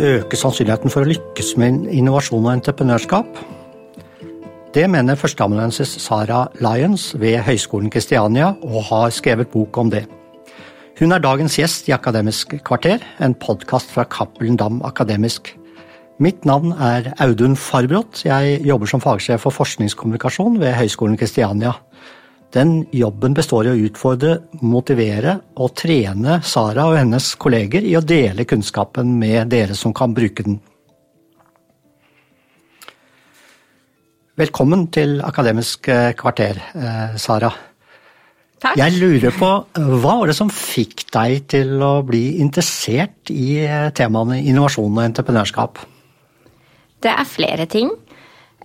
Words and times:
øke 0.00 0.38
sannsynligheten 0.38 0.92
for 0.92 1.04
å 1.04 1.10
lykkes 1.10 1.54
med 1.60 1.88
innovasjon 1.92 2.46
og 2.46 2.54
entreprenørskap? 2.54 3.40
Det 4.74 4.86
mener 4.88 5.18
førsteamanuensis 5.18 5.96
Sara 6.00 6.44
Lyons 6.62 7.10
ved 7.20 7.40
Høgskolen 7.44 7.90
Kristiania, 7.92 8.54
og 8.62 8.86
har 8.88 9.12
skrevet 9.12 9.50
bok 9.52 9.76
om 9.82 9.90
det. 9.92 10.04
Hun 11.00 11.12
er 11.12 11.22
dagens 11.22 11.56
gjest 11.58 11.88
i 11.88 11.94
Akademisk 11.96 12.54
kvarter, 12.64 13.02
en 13.20 13.34
podkast 13.34 13.92
fra 13.92 14.04
Cappelen 14.04 14.56
Dam 14.60 14.80
Akademisk. 14.86 15.52
Mitt 16.20 16.44
navn 16.44 16.74
er 16.76 17.12
Audun 17.24 17.56
Farbrot. 17.56 18.24
Jeg 18.24 18.60
jobber 18.68 18.88
som 18.90 19.00
fagsjef 19.00 19.40
for 19.46 19.56
forskningskommunikasjon 19.56 20.60
ved 20.60 20.76
Høgskolen 20.76 21.16
Kristiania. 21.20 21.72
Den 22.50 22.86
jobben 22.90 23.34
består 23.34 23.68
i 23.68 23.70
å 23.70 23.82
utfordre, 23.86 24.40
motivere 24.66 25.36
og 25.62 25.70
trene 25.78 26.40
Sara 26.42 26.88
og 26.90 26.96
hennes 26.98 27.28
kolleger 27.38 27.84
i 27.86 27.94
å 27.94 28.02
dele 28.02 28.46
kunnskapen 28.48 29.12
med 29.20 29.52
dere 29.52 29.76
som 29.78 29.94
kan 29.94 30.14
bruke 30.16 30.42
den. 30.46 30.58
Velkommen 34.40 34.88
til 34.90 35.20
Akademisk 35.22 35.86
kvarter, 36.18 36.58
eh, 36.74 37.16
Sara. 37.20 37.52
Takk. 38.60 38.76
Jeg 38.76 38.98
lurer 38.98 39.32
på, 39.32 39.48
Hva 39.72 40.18
var 40.18 40.26
det 40.26 40.36
som 40.36 40.50
fikk 40.50 41.06
deg 41.12 41.46
til 41.48 41.78
å 41.80 42.02
bli 42.04 42.40
interessert 42.42 43.30
i 43.32 43.62
eh, 43.64 43.88
temaene 43.96 44.42
innovasjon 44.42 44.98
og 44.98 45.04
entreprenørskap? 45.06 45.78
Det 47.00 47.08
er 47.14 47.24
flere 47.24 47.64
ting. 47.66 47.88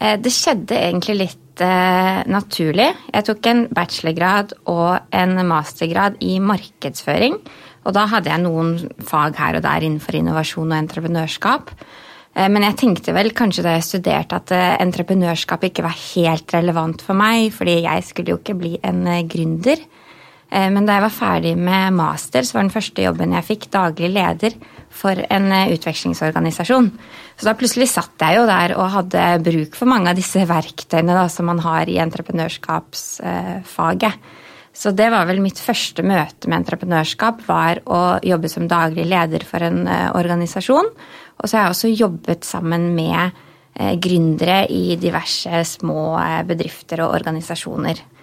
Eh, 0.02 0.18
det 0.20 0.32
skjedde 0.34 0.78
egentlig 0.78 1.18
litt 1.20 1.64
eh, 1.64 2.24
naturlig. 2.28 2.90
Jeg 3.14 3.28
tok 3.30 3.52
en 3.52 3.66
bachelorgrad 3.76 4.56
og 4.72 5.16
en 5.16 5.38
mastergrad 5.48 6.20
i 6.26 6.38
markedsføring. 6.44 7.38
Og 7.86 7.94
da 7.96 8.08
hadde 8.10 8.32
jeg 8.32 8.44
noen 8.44 8.76
fag 9.06 9.38
her 9.40 9.60
og 9.60 9.64
der 9.66 9.86
innenfor 9.86 10.18
innovasjon 10.18 10.74
og 10.74 10.80
entreprenørskap. 10.82 11.72
Eh, 12.36 12.50
men 12.52 12.68
jeg 12.68 12.80
tenkte 12.82 13.16
vel 13.16 13.32
kanskje 13.38 13.66
da 13.66 13.78
jeg 13.78 13.88
studerte 13.88 14.42
at 14.42 14.56
entreprenørskap 14.84 15.70
ikke 15.70 15.86
var 15.86 15.96
helt 15.96 16.58
relevant 16.58 17.06
for 17.06 17.18
meg, 17.18 17.52
fordi 17.56 17.82
jeg 17.86 18.08
skulle 18.10 18.36
jo 18.36 18.42
ikke 18.42 18.60
bli 18.60 18.76
en 18.84 19.06
gründer. 19.32 19.86
Men 20.56 20.86
da 20.88 20.94
jeg 20.96 21.04
var 21.04 21.12
ferdig 21.12 21.50
med 21.60 21.98
master, 21.98 22.46
så 22.48 22.56
var 22.56 22.64
den 22.64 22.72
første 22.72 23.04
jobben 23.04 23.34
jeg 23.36 23.48
fikk, 23.50 23.66
daglig 23.74 24.08
leder 24.14 24.54
for 24.96 25.20
en 25.20 25.52
utvekslingsorganisasjon. 25.76 26.88
Så 27.36 27.44
da 27.48 27.54
plutselig 27.60 27.90
satt 27.92 28.24
jeg 28.24 28.38
jo 28.38 28.46
der 28.48 28.74
og 28.78 28.94
hadde 28.94 29.24
bruk 29.44 29.76
for 29.76 29.86
mange 29.92 30.10
av 30.12 30.18
disse 30.20 30.46
verktøyene 30.54 31.14
da, 31.18 31.26
som 31.32 31.46
man 31.52 31.60
har 31.66 31.84
i 31.92 32.02
entreprenørskapsfaget. 32.04 34.14
Så 34.76 34.88
det 34.92 35.10
var 35.12 35.26
vel 35.28 35.42
mitt 35.44 35.60
første 35.60 36.04
møte 36.04 36.50
med 36.52 36.60
entreprenørskap, 36.62 37.48
var 37.48 37.80
å 37.88 38.20
jobbe 38.24 38.50
som 38.52 38.68
daglig 38.68 39.06
leder 39.08 39.44
for 39.48 39.60
en 39.64 39.88
organisasjon. 39.88 40.86
Og 41.36 41.48
så 41.48 41.58
har 41.58 41.64
jeg 41.66 41.72
også 41.76 41.88
jobbet 41.96 42.44
sammen 42.48 42.96
med 42.96 43.32
gründere 43.76 44.68
i 44.72 44.96
diverse 45.00 45.64
små 45.68 46.20
bedrifter 46.48 47.02
og 47.04 47.14
organisasjoner. 47.18 48.15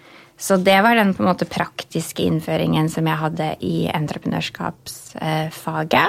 Så 0.43 0.59
det 0.59 0.75
var 0.83 0.99
den 0.99 1.15
på 1.15 1.23
en 1.23 1.31
måte 1.31 1.47
praktiske 1.47 2.27
innføringen 2.27 2.91
som 2.91 3.07
jeg 3.07 3.15
hadde 3.21 3.55
i 3.63 3.87
entreprenørskapsfaget. 3.95 6.09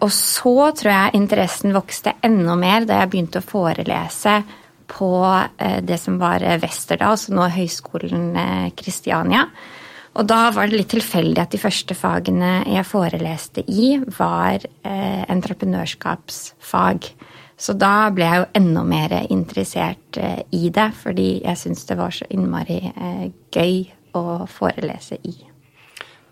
Og 0.00 0.12
så 0.12 0.72
tror 0.76 0.92
jeg 0.92 1.14
interessen 1.20 1.72
vokste 1.76 2.12
enda 2.24 2.54
mer 2.56 2.84
da 2.88 2.94
jeg 3.02 3.10
begynte 3.12 3.38
å 3.40 3.42
forelese 3.44 4.42
på 4.88 5.44
det 5.84 5.98
som 6.00 6.18
var 6.20 6.40
Westerdal, 6.62 7.10
altså 7.16 7.32
nå 7.36 7.48
Høgskolen 7.52 8.36
Kristiania. 8.76 9.48
Og 10.14 10.26
da 10.30 10.50
var 10.54 10.68
det 10.68 10.76
litt 10.78 10.92
tilfeldig 10.92 11.40
at 11.42 11.52
de 11.52 11.58
første 11.60 11.94
fagene 11.98 12.62
jeg 12.70 12.86
foreleste 12.86 13.60
i, 13.68 13.98
var 14.18 14.58
entreprenørskapsfag. 14.84 16.98
Så 17.56 17.76
da 17.78 18.10
ble 18.14 18.26
jeg 18.26 18.42
jo 18.42 18.46
enda 18.58 18.82
mer 18.86 19.12
interessert 19.30 20.18
i 20.18 20.70
det, 20.74 20.88
fordi 20.98 21.28
jeg 21.44 21.60
syntes 21.60 21.86
det 21.86 21.96
var 22.00 22.14
så 22.14 22.26
innmari 22.34 22.80
gøy 23.54 23.76
å 24.18 24.24
forelese 24.50 25.20
i. 25.22 25.34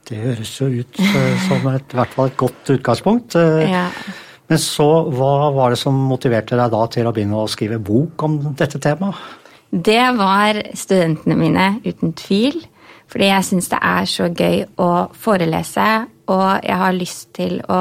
Det 0.08 0.18
høres 0.18 0.50
jo 0.58 0.66
ut 0.82 0.98
som 1.46 1.68
et, 1.70 1.94
i 1.94 1.98
hvert 2.00 2.16
fall 2.16 2.32
et 2.32 2.40
godt 2.40 2.72
utgangspunkt. 2.74 3.38
Ja. 3.38 3.86
Men 4.50 4.58
så, 4.60 4.88
hva 5.14 5.52
var 5.54 5.72
det 5.72 5.78
som 5.80 5.96
motiverte 6.10 6.58
deg 6.58 6.74
da 6.74 6.82
til 6.90 7.06
å 7.08 7.14
begynne 7.14 7.38
å 7.38 7.48
skrive 7.50 7.78
bok 7.78 8.26
om 8.26 8.40
dette 8.58 8.82
temaet? 8.82 9.38
Det 9.72 10.02
var 10.18 10.58
studentene 10.76 11.38
mine, 11.38 11.68
uten 11.86 12.12
tvil. 12.18 12.58
Fordi 13.12 13.28
jeg 13.28 13.44
syns 13.44 13.70
det 13.72 13.78
er 13.84 14.08
så 14.08 14.28
gøy 14.28 14.62
å 14.80 14.90
forelese, 15.20 15.88
og 16.32 16.64
jeg 16.64 16.78
har 16.80 16.94
lyst 16.96 17.30
til 17.36 17.58
å 17.68 17.80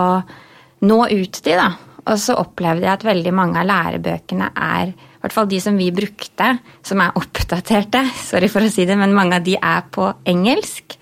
nå 0.88 1.00
ut 1.08 1.40
til 1.40 1.59
dem. 1.59 1.75
Og 2.09 2.17
så 2.19 2.35
opplevde 2.41 2.88
jeg 2.88 2.94
at 2.95 3.06
veldig 3.06 3.34
mange 3.35 3.62
av 3.62 3.67
lærebøkene 3.69 4.51
er 4.56 4.94
i 4.94 5.22
hvert 5.22 5.35
fall 5.35 5.50
de 5.51 5.59
som 5.62 5.75
vi 5.78 5.91
brukte, 5.94 6.56
som 6.81 7.01
er 7.03 7.17
oppdaterte, 7.19 8.01
sorry 8.29 8.50
for 8.50 8.66
å 8.66 8.72
si 8.73 8.88
det, 8.89 8.97
men 8.97 9.13
mange 9.17 9.38
av 9.38 9.45
de 9.45 9.57
er 9.57 9.85
på 9.94 10.07
engelsk. 10.25 10.97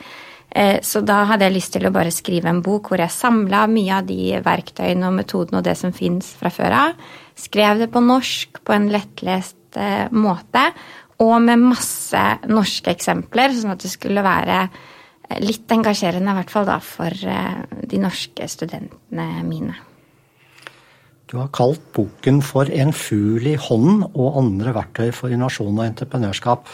Så 0.81 1.03
da 1.05 1.19
hadde 1.29 1.45
jeg 1.45 1.53
lyst 1.53 1.75
til 1.75 1.85
å 1.85 1.91
bare 1.93 2.09
skrive 2.11 2.49
en 2.49 2.63
bok 2.65 2.87
hvor 2.89 2.99
jeg 2.99 3.13
samla 3.13 3.67
mye 3.69 3.99
av 3.99 4.07
de 4.07 4.39
verktøyene 4.43 5.05
og 5.05 5.13
metodene 5.19 5.59
og 5.59 5.67
det 5.67 5.75
som 5.77 5.93
fins 5.93 6.31
fra 6.39 6.49
før 6.49 6.75
av. 6.75 7.03
Skrev 7.37 7.83
det 7.83 7.91
på 7.93 8.01
norsk 8.01 8.57
på 8.65 8.73
en 8.73 8.89
lettlest 8.89 9.77
måte 10.09 10.63
og 11.19 11.35
med 11.43 11.59
masse 11.59 12.23
norske 12.47 12.93
eksempler, 12.95 13.53
sånn 13.55 13.75
at 13.75 13.83
det 13.83 13.91
skulle 13.91 14.23
være 14.23 14.63
litt 15.43 15.69
engasjerende, 15.75 16.31
i 16.31 16.39
hvert 16.39 16.53
fall 16.53 16.67
da, 16.69 16.79
for 16.81 17.13
de 17.13 18.01
norske 18.01 18.47
studentene 18.49 19.27
mine. 19.45 19.75
Du 21.29 21.37
har 21.37 21.51
kalt 21.53 21.81
boken 21.93 22.41
for 22.41 22.65
'En 22.65 22.91
fugl 22.91 23.45
i 23.45 23.55
hånden 23.55 24.01
og 24.15 24.37
andre 24.37 24.73
verktøy 24.73 25.11
for 25.13 25.29
innovasjon 25.29 25.77
og 25.77 25.85
entreprenørskap'. 25.85 26.65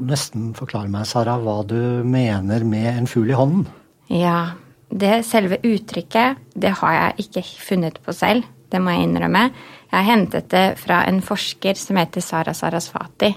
Nesten 0.00 0.54
forklare 0.54 0.88
meg, 0.88 1.04
Sara, 1.06 1.36
hva 1.36 1.66
du 1.66 2.02
mener 2.02 2.64
med 2.64 2.96
'en 2.96 3.06
fugl 3.06 3.28
i 3.28 3.34
hånden'? 3.34 3.66
Ja, 4.08 4.52
det 4.88 5.26
selve 5.26 5.58
uttrykket, 5.58 6.36
det 6.58 6.70
har 6.70 6.92
jeg 6.92 7.26
ikke 7.26 7.44
funnet 7.68 7.98
på 8.02 8.12
selv. 8.12 8.44
Det 8.70 8.80
må 8.80 8.90
jeg 8.90 9.08
innrømme. 9.08 9.50
Jeg 9.92 10.04
har 10.04 10.16
hentet 10.16 10.48
det 10.48 10.78
fra 10.78 11.06
en 11.06 11.20
forsker 11.20 11.74
som 11.76 11.96
heter 11.96 12.22
Sara 12.22 12.54
Sarasvati. 12.54 13.36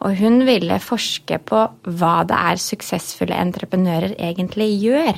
Og 0.00 0.16
hun 0.18 0.44
ville 0.44 0.78
forske 0.78 1.38
på 1.38 1.68
hva 1.84 2.26
det 2.26 2.36
er 2.36 2.56
suksessfulle 2.56 3.34
entreprenører 3.34 4.14
egentlig 4.18 4.82
gjør. 4.82 5.16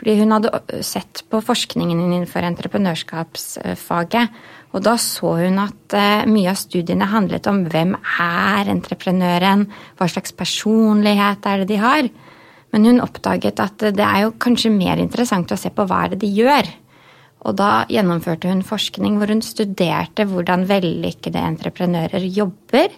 Fordi 0.00 0.16
hun 0.16 0.32
hadde 0.32 0.80
sett 0.86 1.20
på 1.28 1.42
forskningen 1.44 1.98
innenfor 2.00 2.40
entreprenørskapsfaget. 2.48 4.40
Og 4.72 4.84
da 4.86 4.94
så 5.02 5.34
hun 5.42 5.60
at 5.60 5.96
mye 6.30 6.48
av 6.48 6.56
studiene 6.56 7.08
handlet 7.10 7.44
om 7.50 7.66
hvem 7.68 7.92
er 8.00 8.70
entreprenøren, 8.72 9.66
hva 9.98 10.08
slags 10.08 10.32
personlighet 10.32 11.44
er 11.44 11.60
det 11.60 11.68
de 11.68 11.80
har. 11.82 12.08
Men 12.72 12.86
hun 12.88 13.02
oppdaget 13.04 13.60
at 13.60 13.82
det 13.92 14.06
er 14.06 14.24
jo 14.24 14.36
kanskje 14.40 14.72
mer 14.72 14.96
interessant 15.02 15.52
å 15.52 15.58
se 15.60 15.68
på 15.74 15.84
hva 15.84 16.04
er 16.06 16.14
det 16.14 16.22
de 16.24 16.30
gjør. 16.32 16.70
Og 17.44 17.56
da 17.56 17.84
gjennomførte 17.92 18.48
hun 18.48 18.64
forskning 18.64 19.18
hvor 19.20 19.28
hun 19.32 19.42
studerte 19.44 20.24
hvordan 20.28 20.64
vellykkede 20.70 21.40
entreprenører 21.50 22.24
jobber. 22.24 22.88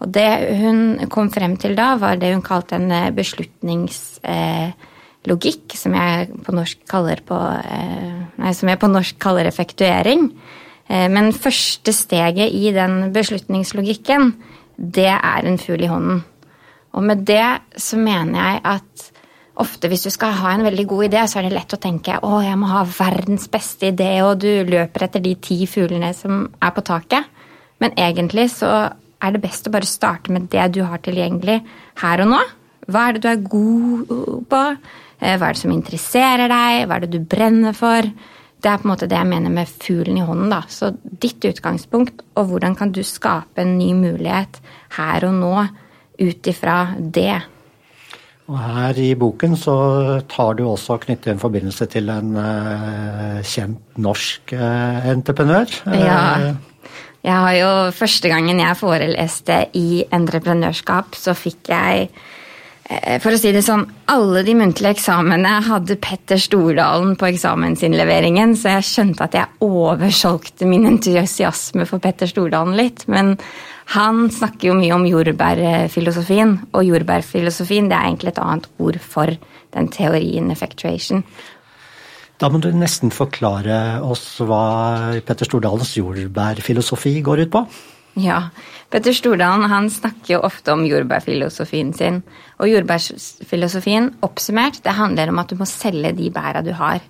Og 0.00 0.12
det 0.14 0.28
hun 0.62 1.08
kom 1.12 1.28
frem 1.34 1.56
til 1.60 1.76
da, 1.76 1.96
var 2.00 2.16
det 2.20 2.32
hun 2.32 2.44
kalte 2.46 2.78
en 2.78 2.88
beslutningslogikk, 5.24 5.76
som 5.76 5.94
jeg 5.94 6.28
på 6.44 6.54
norsk 6.54 6.78
kaller, 6.88 7.20
på, 7.26 7.36
nei, 8.38 8.54
som 8.54 8.68
jeg 8.68 8.78
på 8.78 8.88
norsk 8.88 9.18
kaller 9.20 9.46
effektuering. 9.46 10.30
Men 10.88 11.32
første 11.32 11.92
steget 11.92 12.52
i 12.54 12.72
den 12.72 13.12
beslutningslogikken, 13.12 14.32
det 14.76 15.10
er 15.10 15.44
en 15.44 15.58
fugl 15.58 15.84
i 15.84 15.90
hånden. 15.90 16.24
Og 16.94 17.04
med 17.04 17.26
det 17.26 17.60
så 17.76 17.98
mener 17.98 18.38
jeg 18.38 18.60
at 18.64 19.10
ofte 19.58 19.88
hvis 19.90 20.06
du 20.06 20.10
skal 20.10 20.32
ha 20.38 20.54
en 20.54 20.64
veldig 20.64 20.86
god 20.88 21.04
idé, 21.08 21.26
så 21.26 21.38
er 21.40 21.48
det 21.48 21.56
lett 21.56 21.74
å 21.74 21.80
tenke 21.82 22.18
å, 22.22 22.38
jeg 22.40 22.56
må 22.56 22.70
ha 22.70 22.84
verdens 22.86 23.48
beste 23.50 23.90
idé, 23.90 24.22
og 24.22 24.38
du 24.40 24.64
løper 24.64 25.04
etter 25.04 25.20
de 25.20 25.34
ti 25.34 25.66
fuglene 25.66 26.14
som 26.16 26.46
er 26.62 26.72
på 26.72 26.84
taket. 26.86 27.26
Men 27.82 27.92
egentlig 27.98 28.48
så 28.54 28.70
er 29.18 29.34
det 29.34 29.42
best 29.42 29.66
å 29.66 29.74
bare 29.74 29.86
starte 29.86 30.32
med 30.32 30.48
det 30.50 30.70
du 30.78 30.84
har 30.86 31.02
tilgjengelig 31.02 31.60
her 32.00 32.22
og 32.24 32.32
nå. 32.32 32.40
Hva 32.88 33.08
er 33.08 33.18
det 33.18 33.22
du 33.26 33.28
er 33.28 33.44
god 33.50 34.46
på? 34.48 34.62
Hva 35.18 35.50
er 35.50 35.56
det 35.56 35.62
som 35.62 35.74
interesserer 35.74 36.46
deg? 36.50 36.84
Hva 36.86 36.98
er 36.98 37.04
det 37.04 37.14
du 37.16 37.22
brenner 37.26 37.74
for? 37.76 38.06
Det 38.58 38.70
er 38.70 38.80
på 38.80 38.88
en 38.88 38.92
måte 38.92 39.06
det 39.10 39.18
jeg 39.18 39.30
mener 39.30 39.52
med 39.54 39.70
fuglen 39.70 40.18
i 40.18 40.24
hånden. 40.26 40.50
da. 40.50 40.62
Så 40.70 40.92
ditt 41.02 41.44
utgangspunkt, 41.46 42.22
og 42.38 42.50
hvordan 42.50 42.74
kan 42.78 42.94
du 42.94 43.02
skape 43.06 43.62
en 43.62 43.76
ny 43.78 43.92
mulighet 43.98 44.60
her 44.98 45.26
og 45.28 45.38
nå 45.38 45.54
ut 46.18 46.50
ifra 46.50 46.78
det? 46.98 47.36
Og 48.48 48.56
her 48.58 48.98
i 49.02 49.12
boken 49.18 49.58
så 49.60 49.76
tar 50.30 50.56
du 50.56 50.64
også 50.66 50.96
og 50.96 51.04
knytter 51.04 51.34
en 51.34 51.42
forbindelse 51.42 51.86
til 51.92 52.08
en 52.10 52.32
uh, 52.38 53.42
kjent 53.44 54.00
norsk 54.00 54.54
uh, 54.56 55.04
entreprenør. 55.10 55.74
Ja. 55.92 56.54
Jeg 57.26 57.34
har 57.34 57.54
jo 57.58 57.70
Første 57.92 58.30
gangen 58.30 58.62
jeg 58.62 58.78
foreleste 58.78 59.66
i 59.76 60.04
entreprenørskap, 60.14 61.18
så 61.18 61.34
fikk 61.36 61.74
jeg 61.74 62.08
Eh, 62.08 62.37
for 62.88 63.34
å 63.34 63.38
si 63.40 63.50
det 63.52 63.60
sånn, 63.66 63.82
alle 64.08 64.40
de 64.46 64.54
muntlige 64.56 64.94
eksamene 64.96 65.58
hadde 65.66 65.98
Petter 66.00 66.40
Stordalen 66.40 67.18
på 67.20 67.28
eksamensinnleveringen, 67.28 68.54
så 68.56 68.78
jeg 68.78 68.86
skjønte 68.88 69.26
at 69.26 69.36
jeg 69.36 69.66
oversolgte 69.66 70.68
min 70.68 70.88
entusiasme 70.88 71.84
for 71.88 72.00
Petter 72.00 72.30
Stordalen 72.30 72.78
litt. 72.78 73.04
Men 73.12 73.34
han 73.92 74.26
snakker 74.32 74.70
jo 74.70 74.78
mye 74.78 74.96
om 74.96 75.04
jordbærfilosofien, 75.08 76.56
og 76.72 76.88
jordbærfilosofien 76.88 77.92
det 77.92 77.98
er 77.98 78.08
egentlig 78.08 78.32
et 78.32 78.42
annet 78.46 78.70
ord 78.80 78.98
for 79.04 79.36
den 79.76 79.92
teorien 79.92 80.48
effectuation. 80.54 81.22
Da 82.40 82.48
må 82.48 82.60
du 82.62 82.70
nesten 82.72 83.12
forklare 83.12 83.98
oss 84.06 84.24
hva 84.40 85.18
Petter 85.26 85.48
Stordalens 85.48 85.92
jordbærfilosofi 85.98 87.18
går 87.26 87.44
ut 87.44 87.52
på. 87.52 87.64
Ja, 88.16 88.48
Petter 88.90 89.12
Stordalen 89.12 89.68
han 89.70 89.90
snakker 89.92 90.32
jo 90.32 90.40
ofte 90.46 90.72
om 90.72 90.86
jordbærfilosofien 90.88 91.92
sin. 91.94 92.22
Og 92.58 92.70
jordbærfilosofien 92.70 94.14
oppsummert, 94.26 94.80
det 94.82 94.96
handler 94.96 95.30
om 95.30 95.38
at 95.42 95.52
du 95.52 95.58
må 95.60 95.68
selge 95.68 96.14
de 96.16 96.30
bæra 96.32 96.64
du 96.64 96.72
har. 96.72 97.02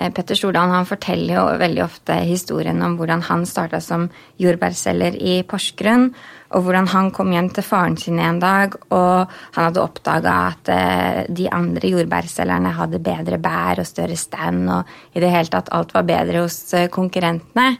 Eh, 0.00 0.10
Petter 0.10 0.38
Stordalen 0.38 0.72
han 0.72 0.88
forteller 0.88 1.36
jo 1.36 1.44
veldig 1.60 1.82
ofte 1.84 2.16
historien 2.24 2.80
om 2.86 2.96
hvordan 2.98 3.22
han 3.28 3.46
starta 3.48 3.82
som 3.84 4.08
jordbærselger 4.40 5.18
i 5.20 5.40
Porsgrunn, 5.46 6.10
og 6.50 6.64
hvordan 6.66 6.88
han 6.90 7.10
kom 7.14 7.30
hjem 7.34 7.50
til 7.54 7.66
faren 7.66 7.98
sin 8.00 8.18
en 8.18 8.40
dag, 8.42 8.74
og 8.90 9.30
han 9.54 9.68
hadde 9.68 9.84
oppdaga 9.84 10.36
at 10.50 10.72
eh, 10.72 11.24
de 11.28 11.50
andre 11.52 11.92
jordbærselgerne 11.92 12.74
hadde 12.80 13.02
bedre 13.04 13.38
bær 13.38 13.82
og 13.82 13.88
større 13.88 14.16
stand, 14.16 14.70
og 14.72 15.14
i 15.14 15.22
det 15.22 15.30
hele 15.34 15.52
tatt 15.52 15.70
alt 15.76 15.92
var 15.94 16.08
bedre 16.08 16.46
hos 16.46 16.62
eh, 16.74 16.88
konkurrentene. 16.90 17.74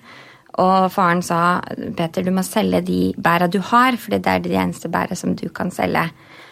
Og 0.60 0.90
faren 0.92 1.22
sa 1.24 1.60
Peter, 1.96 2.24
du 2.24 2.32
må 2.34 2.44
selge 2.44 2.82
de 2.84 3.00
bæra 3.16 3.48
du 3.48 3.60
har, 3.64 3.96
for 4.00 4.12
det 4.12 4.28
er 4.28 4.42
de 4.44 4.56
eneste 4.58 4.90
bæra 4.92 5.16
som 5.16 5.32
du 5.38 5.48
kan 5.54 5.72
selge. 5.72 6.04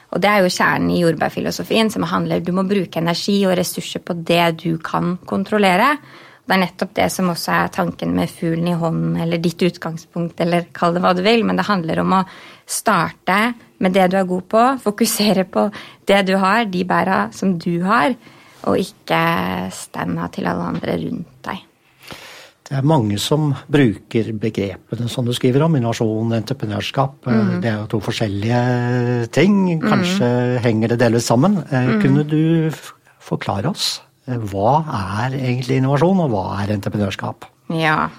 Og 0.08 0.22
det 0.24 0.30
er 0.30 0.40
jo 0.40 0.52
kjernen 0.52 0.94
i 0.94 1.02
jordbærfilosofien, 1.02 1.90
som 1.92 2.06
handler 2.08 2.40
du 2.40 2.54
må 2.56 2.64
bruke 2.68 3.00
energi 3.00 3.42
og 3.44 3.58
ressurser 3.58 4.00
på 4.00 4.16
det 4.30 4.62
du 4.64 4.78
kan 4.80 5.18
kontrollere. 5.28 5.96
Det 6.48 6.56
er 6.56 6.62
nettopp 6.62 6.94
det 6.96 7.10
som 7.12 7.28
også 7.28 7.52
er 7.52 7.72
tanken 7.74 8.14
med 8.16 8.32
fuglen 8.32 8.70
i 8.70 8.78
hånden, 8.80 9.18
eller 9.20 9.42
ditt 9.44 9.60
utgangspunkt, 9.68 10.40
eller 10.40 10.70
kall 10.72 10.96
det 10.96 11.04
hva 11.04 11.12
du 11.12 11.20
vil. 11.26 11.44
Men 11.44 11.60
det 11.60 11.68
handler 11.68 12.00
om 12.00 12.16
å 12.16 12.24
starte 12.64 13.38
med 13.84 13.92
det 13.92 14.08
du 14.08 14.16
er 14.16 14.30
god 14.30 14.48
på, 14.48 14.64
fokusere 14.88 15.44
på 15.44 15.68
det 16.08 16.24
du 16.30 16.38
har, 16.40 16.64
de 16.72 16.88
bæra 16.88 17.26
som 17.36 17.58
du 17.60 17.74
har, 17.84 18.16
og 18.64 18.80
ikke 18.80 19.20
standa 19.76 20.32
til 20.32 20.48
alle 20.48 20.72
andre 20.72 20.96
rundt 21.04 21.34
deg. 21.44 21.67
Det 22.68 22.76
er 22.76 22.84
mange 22.84 23.16
som 23.16 23.54
bruker 23.72 24.26
begrepene 24.36 25.08
som 25.08 25.24
du 25.24 25.32
skriver 25.32 25.62
om, 25.64 25.76
innovasjon, 25.78 26.34
entreprenørskap. 26.36 27.24
Mm. 27.24 27.54
Det 27.64 27.70
er 27.70 27.78
jo 27.78 27.86
to 27.94 28.00
forskjellige 28.04 28.58
ting. 29.32 29.54
Kanskje 29.80 30.28
mm. 30.28 30.58
henger 30.66 30.92
det 30.92 30.98
delvis 31.00 31.30
sammen. 31.30 31.62
Mm. 31.64 31.94
Kunne 32.02 32.26
du 32.28 32.68
forklare 33.24 33.72
oss 33.72 34.02
eh, 34.28 34.36
hva 34.52 34.82
er 34.84 35.38
egentlig 35.38 35.80
innovasjon, 35.80 36.20
og 36.26 36.34
hva 36.34 36.44
er 36.60 36.74
entreprenørskap? 36.76 37.48
Ja, 37.72 38.10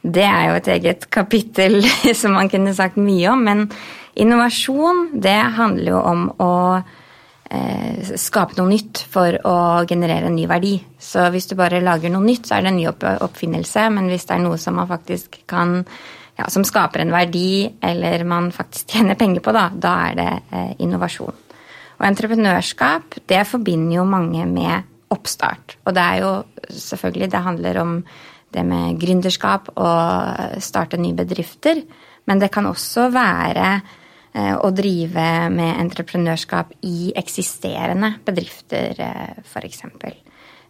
det 0.00 0.24
er 0.24 0.42
jo 0.48 0.56
et 0.62 0.72
eget 0.72 1.08
kapittel 1.12 1.82
som 2.20 2.36
man 2.38 2.48
kunne 2.52 2.72
sagt 2.76 2.96
mye 2.96 3.28
om. 3.34 3.44
Men 3.44 3.66
innovasjon, 4.16 5.10
det 5.20 5.36
handler 5.60 5.98
jo 5.98 6.00
om 6.00 6.30
å 6.40 6.52
skape 8.18 8.56
noe 8.58 8.70
nytt 8.70 9.04
for 9.10 9.36
å 9.46 9.56
generere 9.88 10.28
en 10.28 10.36
ny 10.36 10.46
verdi. 10.50 10.74
Så 10.98 11.28
hvis 11.32 11.48
du 11.50 11.54
bare 11.58 11.82
lager 11.84 12.10
noe 12.12 12.24
nytt, 12.24 12.48
så 12.48 12.56
er 12.56 12.66
det 12.66 12.72
en 12.72 12.78
ny 12.80 12.86
oppfinnelse. 12.90 13.88
Men 13.94 14.10
hvis 14.10 14.26
det 14.28 14.36
er 14.36 14.44
noe 14.44 14.58
som 14.60 14.78
man 14.78 14.88
faktisk 14.90 15.40
kan 15.48 15.78
ja, 16.36 16.48
som 16.52 16.66
skaper 16.68 17.00
en 17.00 17.14
verdi, 17.14 17.64
eller 17.80 18.24
man 18.28 18.50
faktisk 18.52 18.90
tjener 18.96 19.18
penger 19.18 19.44
på, 19.44 19.54
da, 19.56 19.68
da 19.72 19.96
er 20.10 20.18
det 20.18 20.30
eh, 20.52 20.72
innovasjon. 20.84 21.42
Og 21.96 22.04
entreprenørskap, 22.04 23.20
det 23.24 23.44
forbinder 23.48 24.02
jo 24.02 24.08
mange 24.08 24.44
med 24.50 24.92
oppstart. 25.14 25.78
Og 25.86 25.94
det 25.96 26.02
er 26.02 26.24
jo 26.24 26.32
selvfølgelig 26.66 27.30
Det 27.32 27.44
handler 27.44 27.78
om 27.80 27.92
det 28.52 28.64
med 28.66 28.98
gründerskap 29.00 29.70
og 29.76 30.58
starte 30.62 31.00
nye 31.00 31.16
bedrifter. 31.16 31.80
Men 32.26 32.42
det 32.42 32.50
kan 32.52 32.66
også 32.68 33.08
være 33.14 33.70
Eh, 33.70 34.04
å 34.36 34.70
drive 34.74 35.26
med 35.52 35.80
entreprenørskap 35.80 36.74
i 36.84 37.12
eksisterende 37.16 38.16
bedrifter, 38.26 38.98
eh, 39.00 39.38
f.eks. 39.44 39.84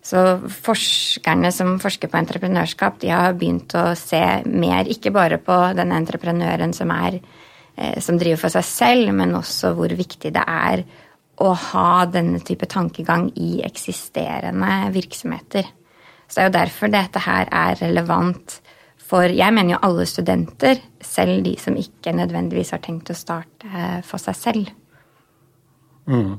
Så 0.06 0.20
forskerne 0.62 1.50
som 1.50 1.72
forsker 1.82 2.10
på 2.12 2.18
entreprenørskap, 2.20 3.00
de 3.02 3.10
har 3.10 3.34
begynt 3.34 3.74
å 3.74 3.88
se 3.98 4.22
mer 4.46 4.86
ikke 4.92 5.10
bare 5.14 5.40
på 5.42 5.56
den 5.74 5.94
entreprenøren 5.96 6.74
som, 6.76 6.92
er, 6.94 7.18
eh, 7.74 7.98
som 7.98 8.18
driver 8.20 8.44
for 8.44 8.54
seg 8.54 8.68
selv, 8.68 9.14
men 9.18 9.34
også 9.34 9.74
hvor 9.74 9.90
viktig 9.90 10.30
det 10.36 10.44
er 10.46 10.84
å 11.42 11.50
ha 11.52 12.06
denne 12.06 12.38
type 12.40 12.68
tankegang 12.70 13.32
i 13.34 13.60
eksisterende 13.66 14.92
virksomheter. 14.94 15.66
Så 16.28 16.38
det 16.38 16.44
er 16.44 16.48
jo 16.48 16.58
derfor 16.60 16.92
dette 16.92 17.22
her 17.26 17.50
er 17.50 17.76
relevant 17.82 18.60
for 19.06 19.30
jeg 19.30 19.54
mener 19.54 19.76
jo 19.76 19.82
alle 19.86 20.06
studenter, 20.08 20.80
selv 21.02 21.44
de 21.46 21.54
som 21.62 21.76
ikke 21.78 22.14
nødvendigvis 22.16 22.72
har 22.74 22.82
tenkt 22.84 23.12
å 23.12 23.18
starte 23.18 23.68
eh, 23.70 24.00
for 24.06 24.22
seg 24.22 24.38
selv. 24.38 24.72
Mm. 26.10 26.38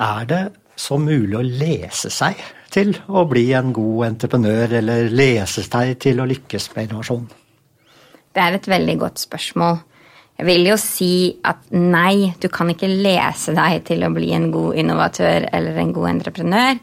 Er 0.00 0.26
det 0.30 0.42
så 0.80 0.98
mulig 0.98 1.36
å 1.38 1.44
lese 1.44 2.10
seg 2.14 2.40
til 2.70 2.94
å 3.10 3.24
bli 3.30 3.50
en 3.58 3.72
god 3.74 4.06
entreprenør, 4.12 4.76
eller 4.80 5.10
lese 5.12 5.64
seg 5.66 5.96
til 6.02 6.22
å 6.22 6.28
lykkes 6.30 6.70
med 6.74 6.88
innovasjon? 6.88 7.28
Det 8.30 8.42
er 8.42 8.56
et 8.56 8.68
veldig 8.70 8.96
godt 9.00 9.22
spørsmål. 9.22 9.80
Jeg 10.40 10.48
vil 10.48 10.70
jo 10.70 10.76
si 10.80 11.12
at 11.44 11.66
nei, 11.74 12.32
du 12.40 12.46
kan 12.48 12.70
ikke 12.72 12.88
lese 12.88 13.52
deg 13.52 13.82
til 13.90 14.06
å 14.06 14.12
bli 14.14 14.30
en 14.32 14.48
god 14.54 14.78
innovatør 14.80 15.50
eller 15.52 15.76
en 15.82 15.92
god 15.92 16.10
entreprenør. 16.14 16.78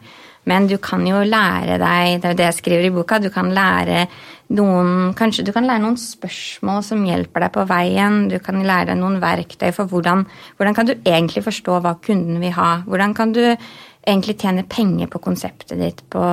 Men 0.48 0.66
du 0.70 0.78
kan 0.80 1.04
jo 1.06 1.20
lære 1.26 1.76
deg, 1.80 2.18
det 2.22 2.28
er 2.28 2.32
jo 2.32 2.38
det 2.40 2.46
jeg 2.46 2.58
skriver 2.62 2.88
i 2.88 2.92
boka, 2.94 3.20
du 3.20 3.28
kan 3.34 3.50
lære 3.54 4.06
noen 4.56 5.12
Kanskje 5.18 5.44
du 5.44 5.52
kan 5.52 5.66
lære 5.68 5.82
noen 5.82 5.98
spørsmål 6.00 6.80
som 6.86 7.04
hjelper 7.04 7.44
deg 7.44 7.52
på 7.52 7.66
veien. 7.68 8.22
Du 8.32 8.38
kan 8.40 8.62
lære 8.64 8.94
deg 8.94 9.00
noen 9.00 9.18
verktøy 9.20 9.68
for 9.76 9.90
hvordan, 9.90 10.24
hvordan 10.56 10.76
kan 10.78 10.88
du 10.88 10.94
egentlig 10.96 11.44
forstå 11.44 11.80
hva 11.84 11.98
kunden 12.00 12.40
vil 12.40 12.54
ha. 12.56 12.70
Hvordan 12.88 13.12
kan 13.18 13.34
du 13.36 13.42
egentlig 13.44 14.38
tjene 14.40 14.64
penger 14.64 15.10
på 15.12 15.20
konseptet 15.20 15.76
ditt 15.82 16.00
på 16.08 16.24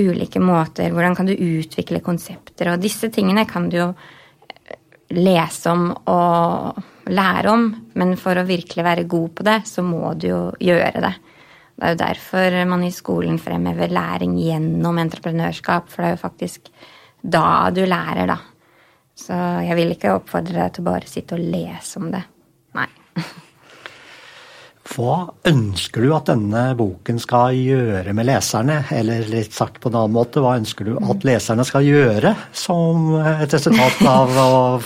ulike 0.00 0.40
måter. 0.40 0.92
Hvordan 0.92 1.16
kan 1.16 1.28
du 1.28 1.34
utvikle 1.34 2.00
konsepter. 2.04 2.72
Og 2.72 2.80
disse 2.80 3.10
tingene 3.12 3.46
kan 3.48 3.68
du 3.68 3.78
jo 3.82 3.90
lese 5.16 5.70
om 5.70 5.90
og 6.10 6.80
lære 7.06 7.52
om, 7.52 7.68
men 7.94 8.16
for 8.18 8.36
å 8.36 8.48
virkelig 8.48 8.84
være 8.84 9.06
god 9.08 9.28
på 9.38 9.46
det, 9.46 9.60
så 9.68 9.84
må 9.86 10.10
du 10.18 10.30
jo 10.32 10.40
gjøre 10.58 11.04
det. 11.04 11.14
Det 11.76 11.84
er 11.84 11.92
jo 11.92 12.00
derfor 12.00 12.58
man 12.70 12.84
i 12.86 12.92
skolen 12.94 13.40
fremhever 13.40 13.92
læring 13.92 14.36
gjennom 14.40 14.98
entreprenørskap, 15.02 15.90
for 15.92 16.02
det 16.02 16.08
er 16.08 16.14
jo 16.16 16.22
faktisk 16.22 16.70
da 17.20 17.70
du 17.74 17.82
lærer, 17.84 18.30
da. 18.30 18.38
Så 19.16 19.36
jeg 19.64 19.76
vil 19.78 19.92
ikke 19.94 20.14
oppfordre 20.16 20.56
deg 20.58 20.72
til 20.76 20.84
å 20.84 20.90
bare 20.90 21.10
sitte 21.10 21.36
og 21.36 21.44
lese 21.44 22.00
om 22.00 22.10
det. 22.12 22.22
Nei. 22.76 22.88
Hva 24.86 25.16
ønsker 25.48 26.04
du 26.04 26.12
at 26.14 26.28
denne 26.30 26.62
boken 26.78 27.18
skal 27.20 27.56
gjøre 27.58 28.12
med 28.16 28.28
leserne? 28.28 28.78
Eller 28.94 29.26
litt 29.30 29.54
sagt 29.56 29.80
på 29.82 29.90
en 29.90 29.98
annen 29.98 30.14
måte, 30.14 30.42
hva 30.44 30.54
ønsker 30.60 30.88
du 30.88 30.92
at 30.96 31.26
leserne 31.26 31.66
skal 31.66 31.86
gjøre 31.86 32.34
som 32.56 33.10
et 33.18 33.52
resultat 33.52 34.02
av 34.06 34.36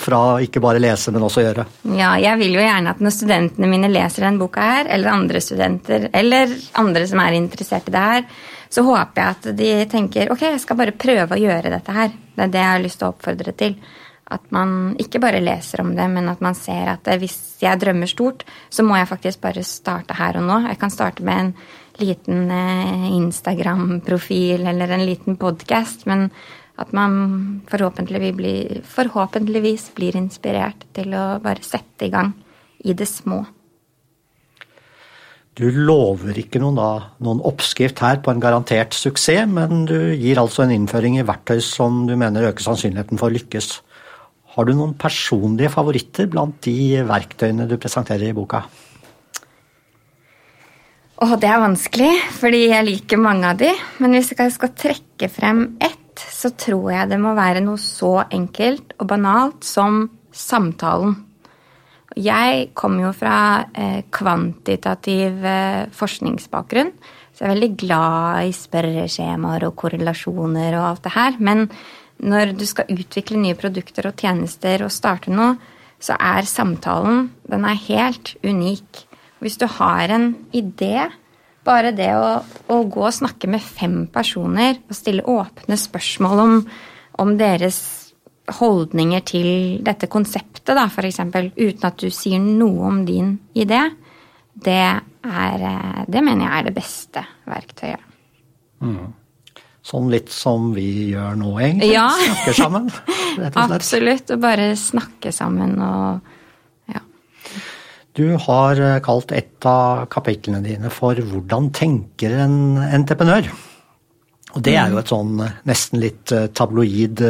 fra 0.00 0.23
ikke 0.45 0.62
bare 0.64 0.83
lese, 0.83 1.12
men 1.14 1.26
også 1.26 1.45
gjøre? 1.45 1.66
Ja, 1.99 2.14
jeg 2.23 2.40
vil 2.40 2.57
jo 2.57 2.64
gjerne 2.64 2.95
at 2.95 3.02
når 3.04 3.16
studentene 3.16 3.71
mine 3.71 3.92
leser 3.92 4.26
denne 4.26 4.40
boka 4.40 4.64
her, 4.64 4.90
eller 4.97 5.12
andre 5.12 5.45
studenter, 5.45 6.09
eller 6.16 6.57
andre 6.80 7.07
som 7.11 7.23
er 7.23 7.38
interessert 7.38 7.90
i 7.90 7.95
det 7.95 8.07
her, 8.14 8.28
så 8.71 8.85
håper 8.87 9.21
jeg 9.21 9.37
at 9.37 9.49
de 9.59 9.73
tenker 9.90 10.30
ok, 10.33 10.47
jeg 10.54 10.62
skal 10.62 10.78
bare 10.78 10.95
prøve 10.95 11.35
å 11.35 11.40
gjøre 11.40 11.73
dette 11.75 11.95
her. 11.95 12.12
Det 12.37 12.47
er 12.47 12.52
det 12.54 12.62
jeg 12.62 12.73
har 12.73 12.85
lyst 12.85 13.00
til 13.00 13.09
å 13.09 13.12
oppfordre 13.14 13.54
til. 13.59 13.75
At 14.30 14.46
man 14.54 14.94
ikke 15.02 15.18
bare 15.22 15.42
leser 15.42 15.82
om 15.82 15.90
det, 15.96 16.06
men 16.12 16.30
at 16.30 16.42
man 16.44 16.54
ser 16.54 16.92
at 16.92 17.08
hvis 17.18 17.58
jeg 17.62 17.80
drømmer 17.82 18.10
stort, 18.10 18.44
så 18.70 18.84
må 18.87 18.94
jeg 18.99 19.10
faktisk 19.10 19.42
bare 19.42 19.64
starte 19.66 20.14
her 20.14 20.38
og 20.38 20.46
nå. 20.46 20.60
Jeg 20.68 20.78
kan 20.78 20.94
starte 20.94 21.26
med 21.26 21.40
en 21.44 21.52
liten 22.00 22.50
eh, 22.54 23.08
Instagram-profil 23.16 24.68
eller 24.70 24.94
en 24.94 25.06
liten 25.06 25.38
podkast, 25.40 26.06
men 26.06 26.28
at 26.80 26.94
man 26.96 27.62
forhåpentligvis 27.68 28.37
blir, 28.37 28.82
forhåpentligvis 28.88 29.90
blir 29.99 30.16
inspirert 30.16 30.87
til 30.96 31.12
å 31.12 31.25
bare 31.42 31.66
sette 31.66 32.06
i 32.06 32.12
gang 32.12 32.32
i 32.87 32.94
det 32.96 33.08
små. 33.10 33.42
Du 35.58 35.66
lover 35.75 36.38
ikke 36.40 36.60
noen, 36.62 36.78
da, 36.78 36.90
noen, 37.20 37.42
oppskrift 37.44 38.00
her 38.00 38.22
på 38.25 38.32
en 38.32 38.40
garantert 38.40 38.94
suksess, 38.96 39.44
men 39.50 39.84
du 39.90 40.14
gir 40.14 40.38
altså 40.40 40.64
en 40.64 40.72
innføring 40.72 41.18
i 41.18 41.26
verktøy 41.26 41.58
som 41.64 42.06
du 42.08 42.14
mener 42.16 42.49
øker 42.49 42.64
sannsynligheten 42.64 43.20
for 43.20 43.28
å 43.28 43.34
lykkes. 43.34 43.75
Har 44.50 44.66
du 44.66 44.73
noen 44.75 44.97
personlige 44.99 45.71
favoritter 45.71 46.26
blant 46.30 46.57
de 46.66 47.04
verktøyene 47.07 47.69
du 47.71 47.76
presenterer 47.78 48.33
i 48.33 48.35
boka? 48.37 48.64
Åh, 51.21 51.35
det 51.37 51.50
er 51.52 51.61
vanskelig, 51.61 52.11
fordi 52.40 52.62
jeg 52.71 52.87
liker 52.87 53.21
mange 53.21 53.50
av 53.52 53.59
de. 53.61 53.69
Men 54.00 54.16
hvis 54.16 54.33
jeg 54.33 54.54
skal 54.54 54.73
trekke 54.73 55.28
frem 55.30 55.66
ett, 55.78 55.99
så 56.19 56.50
tror 56.59 56.90
jeg 56.95 57.11
det 57.12 57.19
må 57.21 57.35
være 57.37 57.62
noe 57.62 57.78
så 57.80 58.23
enkelt 58.25 58.97
og 58.99 59.11
banalt 59.12 59.66
som 59.69 60.07
samtalen. 60.33 61.14
Jeg 62.19 62.71
kommer 62.75 63.07
jo 63.07 63.12
fra 63.14 63.37
eh, 63.71 64.00
kvantitativ 64.11 65.45
eh, 65.47 65.85
forskningsbakgrunn, 65.95 66.90
så 67.30 67.45
jeg 67.45 67.47
er 67.47 67.54
veldig 67.54 67.71
glad 67.85 68.49
i 68.49 68.57
spørreskjemaer 68.57 69.69
og 69.69 69.76
korrelasjoner 69.78 70.75
og 70.75 70.88
alt 70.88 71.04
det 71.07 71.14
her. 71.14 71.38
Men 71.38 71.69
når 72.20 72.54
du 72.58 72.66
skal 72.68 72.90
utvikle 72.92 73.40
nye 73.40 73.58
produkter 73.58 74.10
og 74.10 74.18
tjenester 74.20 74.84
og 74.84 74.92
starte 74.92 75.32
noe, 75.32 75.54
så 76.00 76.16
er 76.16 76.48
samtalen 76.48 77.28
den 77.48 77.64
er 77.68 77.80
helt 77.86 78.34
unik. 78.44 79.04
Hvis 79.40 79.58
du 79.60 79.66
har 79.68 80.12
en 80.12 80.32
idé, 80.56 81.08
bare 81.64 81.92
det 81.96 82.10
å, 82.16 82.40
å 82.72 82.76
gå 82.88 83.04
og 83.04 83.16
snakke 83.16 83.48
med 83.52 83.64
fem 83.64 84.04
personer 84.12 84.78
og 84.88 84.96
stille 84.96 85.24
åpne 85.28 85.76
spørsmål 85.80 86.44
om, 86.44 86.54
om 87.20 87.34
deres 87.40 87.80
holdninger 88.60 89.24
til 89.28 89.50
dette 89.84 90.08
konseptet, 90.10 90.74
da, 90.76 90.88
f.eks., 90.88 91.20
uten 91.20 91.86
at 91.86 92.00
du 92.00 92.08
sier 92.12 92.40
noe 92.42 92.88
om 92.90 93.02
din 93.08 93.36
idé, 93.54 93.84
det, 94.60 94.82
er, 95.24 95.66
eh, 95.70 96.04
det 96.10 96.22
mener 96.24 96.46
jeg 96.46 96.56
er 96.56 96.68
det 96.68 96.76
beste 96.76 97.24
verktøyet. 97.48 98.06
Mm. 98.80 99.12
Sånn 99.80 100.10
litt 100.12 100.28
som 100.28 100.70
vi 100.76 101.08
gjør 101.14 101.38
nå, 101.40 101.54
egentlig. 101.56 101.94
Ja. 101.94 102.10
Snakker 102.12 102.56
sammen, 102.58 102.90
rett 103.40 103.54
og 103.54 103.56
slett. 103.56 103.72
Absolutt. 103.78 104.34
Og 104.34 104.42
bare 104.42 104.66
snakke 104.76 105.32
sammen 105.32 105.78
og 105.80 106.92
ja. 106.92 107.00
Du 108.18 108.26
har 108.44 108.82
eh, 108.84 108.99
kalt 109.04 109.32
et 109.32 109.68
av 109.68 110.04
kapitlene 110.12 110.60
dine 110.66 110.92
for 110.92 111.16
'Hvordan 111.16 111.70
tenker 111.72 112.37
en 112.44 112.76
entreprenør'? 112.90 113.49
Og 114.50 114.64
det 114.66 114.75
er 114.75 114.90
jo 114.90 114.99
et 114.99 115.12
sånn 115.12 115.40
eh, 115.46 115.56
nesten 115.70 116.02
litt 116.02 116.34
eh, 116.34 116.50
tabloid 116.52 117.22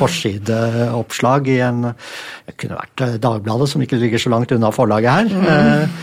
forsideoppslag 0.00 1.52
i 1.52 1.60
en 1.62 1.84
Det 1.92 2.56
kunne 2.56 2.80
vært 2.80 3.22
Dagbladet, 3.22 3.70
som 3.70 3.84
ikke 3.84 4.00
ligger 4.02 4.18
så 4.18 4.32
langt 4.34 4.50
unna 4.56 4.72
forlaget 4.74 5.12
her. 5.12 5.30
Mm. 5.30 5.94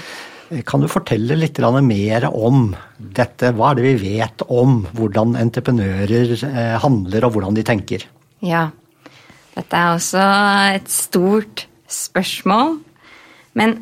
Kan 0.65 0.81
du 0.81 0.87
fortelle 0.89 1.35
litt 1.37 1.59
mer 1.85 2.25
om 2.29 2.71
dette? 2.97 3.51
Hva 3.53 3.71
er 3.71 3.77
det 3.77 3.83
vi 3.85 4.15
vet 4.17 4.41
om 4.49 4.81
hvordan 4.97 5.35
entreprenører 5.37 6.33
handler 6.81 7.27
og 7.27 7.35
hvordan 7.35 7.53
de 7.53 7.63
tenker? 7.63 8.05
Ja, 8.41 8.71
dette 9.53 9.77
er 9.77 9.93
også 9.93 10.23
et 10.73 10.89
stort 10.89 11.67
spørsmål. 11.85 12.79
Men 13.53 13.77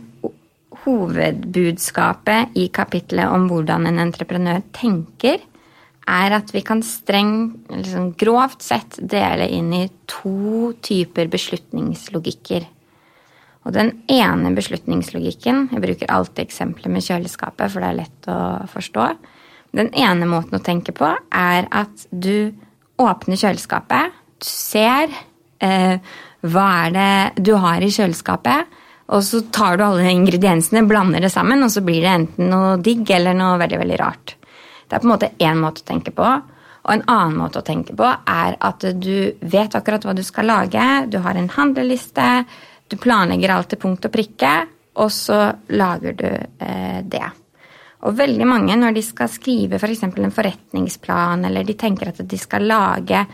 hovedbudskapet 0.84 2.56
i 2.60 2.68
kapitlet 2.74 3.32
om 3.32 3.48
hvordan 3.48 3.88
en 3.88 4.00
entreprenør 4.04 4.64
tenker, 4.76 5.40
er 6.08 6.36
at 6.38 6.54
vi 6.56 6.62
kan 6.64 6.82
streng, 6.84 7.52
liksom 7.68 8.14
grovt 8.20 8.64
sett 8.64 8.96
dele 9.00 9.50
inn 9.52 9.74
i 9.76 9.88
to 10.08 10.72
typer 10.84 11.28
beslutningslogikker. 11.32 12.64
Og 13.68 13.74
den 13.76 13.92
ene 14.08 14.54
beslutningslogikken 14.56 15.68
Jeg 15.74 15.84
bruker 15.84 16.12
alltid 16.14 16.46
eksempler 16.46 16.94
med 16.94 17.04
kjøleskapet, 17.04 17.74
for 17.74 17.84
det 17.84 17.90
er 17.90 18.00
lett 18.00 18.30
å 18.32 18.40
forstå. 18.72 19.10
Den 19.76 19.92
ene 20.00 20.30
måten 20.30 20.56
å 20.56 20.64
tenke 20.64 20.96
på 20.96 21.10
er 21.36 21.68
at 21.76 22.08
du 22.10 22.56
åpner 22.98 23.38
kjøleskapet, 23.38 24.16
du 24.40 24.48
ser 24.48 25.12
eh, 25.62 26.00
hva 26.48 26.68
er 26.86 26.94
det 26.96 27.44
du 27.44 27.54
har 27.60 27.84
i 27.84 27.92
kjøleskapet, 27.92 28.78
og 29.08 29.24
så 29.24 29.42
tar 29.54 29.78
du 29.78 29.86
alle 29.86 30.10
ingrediensene, 30.12 30.86
blander 30.88 31.24
det 31.24 31.32
sammen, 31.32 31.64
og 31.64 31.72
så 31.72 31.84
blir 31.86 32.02
det 32.04 32.14
enten 32.14 32.50
noe 32.52 32.76
digg 32.84 33.08
eller 33.16 33.36
noe 33.38 33.60
veldig, 33.62 33.80
veldig 33.84 34.00
rart. 34.02 34.36
Det 34.88 34.96
er 34.96 35.04
på 35.04 35.08
en 35.08 35.14
måte 35.14 35.34
én 35.44 35.60
måte 35.60 35.84
å 35.84 35.88
tenke 35.88 36.14
på. 36.16 36.28
Og 36.88 36.94
en 36.94 37.04
annen 37.12 37.36
måte 37.40 37.60
å 37.60 37.68
tenke 37.68 37.96
på 38.00 38.08
er 38.08 38.56
at 38.64 38.84
du 38.96 39.36
vet 39.44 39.76
akkurat 39.76 40.06
hva 40.08 40.16
du 40.16 40.24
skal 40.24 40.48
lage. 40.48 40.84
Du 41.12 41.20
har 41.24 41.36
en 41.36 41.50
handleliste, 41.52 42.28
du 42.88 42.98
planlegger 43.02 43.54
alt 43.54 43.72
til 43.74 43.82
punkt 43.82 44.08
og 44.08 44.14
prikke, 44.14 44.54
og 44.98 45.12
så 45.14 45.42
lager 45.76 46.16
du 46.18 46.30
eh, 46.30 47.02
det. 47.06 47.28
Og 48.08 48.16
veldig 48.18 48.48
mange, 48.48 48.78
når 48.78 48.96
de 48.96 49.04
skal 49.06 49.30
skrive 49.30 49.80
f.eks. 49.82 50.06
For 50.06 50.24
en 50.24 50.34
forretningsplan, 50.34 51.46
eller 51.50 51.66
de 51.68 51.76
tenker 51.78 52.14
at 52.14 52.22
de 52.24 52.40
skal 52.40 52.68
lage 52.70 53.26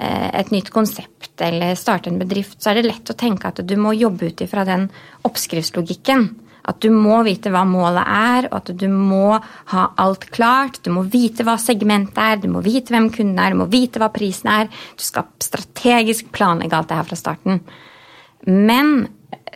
Eh, 0.00 0.40
et 0.40 0.52
nytt 0.54 0.70
konsept 0.72 1.42
eller 1.44 1.74
starte 1.76 2.08
en 2.08 2.20
bedrift, 2.20 2.56
så 2.62 2.70
er 2.70 2.78
det 2.78 2.86
lett 2.86 3.10
å 3.10 3.18
tenke 3.18 3.50
at 3.50 3.58
du 3.66 3.74
må 3.76 3.92
jobbe 3.92 4.30
ut 4.30 4.40
ifra 4.40 4.64
den 4.64 4.86
oppskriftslogikken. 5.28 6.28
At 6.70 6.78
du 6.84 6.92
må 6.94 7.18
vite 7.26 7.50
hva 7.52 7.64
målet 7.68 8.04
er, 8.06 8.48
og 8.50 8.56
at 8.60 8.70
du 8.80 8.86
må 8.92 9.34
ha 9.72 9.84
alt 10.00 10.26
klart. 10.32 10.78
Du 10.84 10.92
må 10.94 11.02
vite 11.10 11.44
hva 11.44 11.56
segmentet 11.60 12.20
er, 12.20 12.40
du 12.40 12.48
må 12.52 12.62
vite 12.64 12.94
hvem 12.94 13.08
kunden 13.12 13.40
er, 13.40 13.52
du 13.52 13.60
må 13.62 13.68
vite 13.72 14.00
hva 14.00 14.10
prisen 14.14 14.52
er. 14.52 14.70
Du 14.96 15.04
skal 15.04 15.28
strategisk 15.42 16.30
planlegge 16.36 16.76
alt 16.76 16.92
det 16.92 17.00
her 17.00 17.08
fra 17.08 17.18
starten. 17.18 17.62
Men 18.48 19.08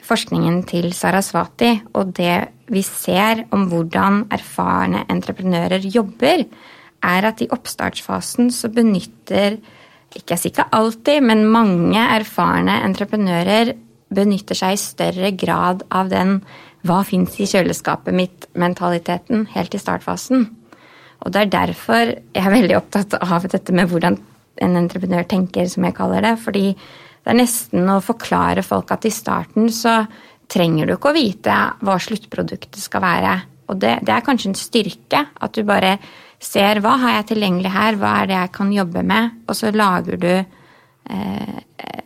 forskningen 0.05 0.63
til 0.69 0.93
Sarasvati 0.97 1.71
og 1.97 2.13
det 2.17 2.37
vi 2.73 2.83
ser 2.85 3.45
om 3.55 3.69
hvordan 3.71 4.25
erfarne 4.33 5.05
entreprenører 5.13 5.85
jobber, 5.85 6.45
er 7.05 7.29
at 7.29 7.43
i 7.45 7.49
oppstartsfasen 7.53 8.51
så 8.53 8.71
benytter 8.73 9.59
ikke 10.17 10.39
sikkert 10.41 10.73
alltid, 10.73 11.25
men 11.27 11.45
mange 11.51 12.01
erfarne 12.01 12.79
entreprenører 12.87 13.75
benytter 14.15 14.57
seg 14.57 14.77
i 14.77 14.81
større 14.81 15.31
grad 15.37 15.83
av 15.91 16.09
den 16.13 16.41
'hva 16.85 17.03
fins 17.05 17.39
i 17.41 17.49
kjøleskapet 17.49 18.15
mitt'-mentaliteten 18.15 19.49
helt 19.55 19.75
i 19.75 19.79
startfasen. 19.79 20.47
Og 21.25 21.33
det 21.33 21.41
er 21.41 21.51
derfor 21.51 22.05
jeg 22.13 22.45
er 22.45 22.53
veldig 22.53 22.77
opptatt 22.77 23.15
av 23.15 23.49
dette 23.49 23.73
med 23.73 23.89
hvordan 23.89 24.19
en 24.63 24.77
entreprenør 24.77 25.25
tenker, 25.29 25.67
som 25.69 25.85
jeg 25.85 25.95
kaller 25.95 26.21
det. 26.21 26.39
Fordi 26.39 26.77
det 27.25 27.33
er 27.33 27.41
nesten 27.41 27.89
å 27.89 28.03
forklare 28.05 28.65
folk 28.65 28.93
at 28.93 29.07
i 29.09 29.13
starten 29.13 29.71
så 29.73 30.03
trenger 30.51 30.87
du 30.87 30.95
ikke 30.95 31.13
å 31.13 31.17
vite 31.17 31.57
hva 31.81 31.97
sluttproduktet 32.01 32.83
skal 32.83 33.03
være. 33.05 33.35
Og 33.73 33.81
det, 33.81 33.95
det 34.05 34.13
er 34.13 34.27
kanskje 34.27 34.51
en 34.51 34.59
styrke 34.59 35.23
at 35.33 35.57
du 35.57 35.65
bare 35.67 35.97
ser 36.45 36.83
hva 36.85 36.99
har 37.01 37.17
jeg 37.19 37.31
tilgjengelig 37.33 37.73
her, 37.73 37.97
hva 37.97 38.19
er 38.21 38.29
det 38.29 38.37
jeg 38.37 38.53
kan 38.59 38.75
jobbe 38.75 39.05
med, 39.09 39.41
og 39.49 39.57
så 39.57 39.73
lager 39.73 40.21
du 40.21 40.33
eh, 40.35 41.57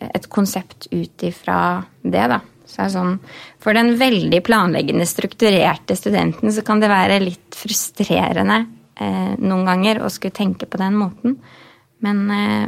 et 0.07 0.29
konsept 0.31 0.87
ut 0.93 1.27
ifra 1.27 1.59
det, 2.03 2.25
da. 2.31 2.41
Så 2.69 2.85
sånn, 2.93 3.15
for 3.59 3.75
den 3.75 3.95
veldig 3.99 4.43
planleggende, 4.45 5.07
strukturerte 5.09 5.97
studenten 5.97 6.53
så 6.53 6.63
kan 6.67 6.83
det 6.83 6.91
være 6.93 7.17
litt 7.25 7.57
frustrerende 7.57 8.59
eh, 9.01 9.33
noen 9.41 9.65
ganger 9.67 10.03
å 10.05 10.11
skulle 10.13 10.37
tenke 10.37 10.69
på 10.69 10.79
den 10.79 10.99
måten. 11.01 11.39
Men 12.05 12.25
eh, 12.31 12.67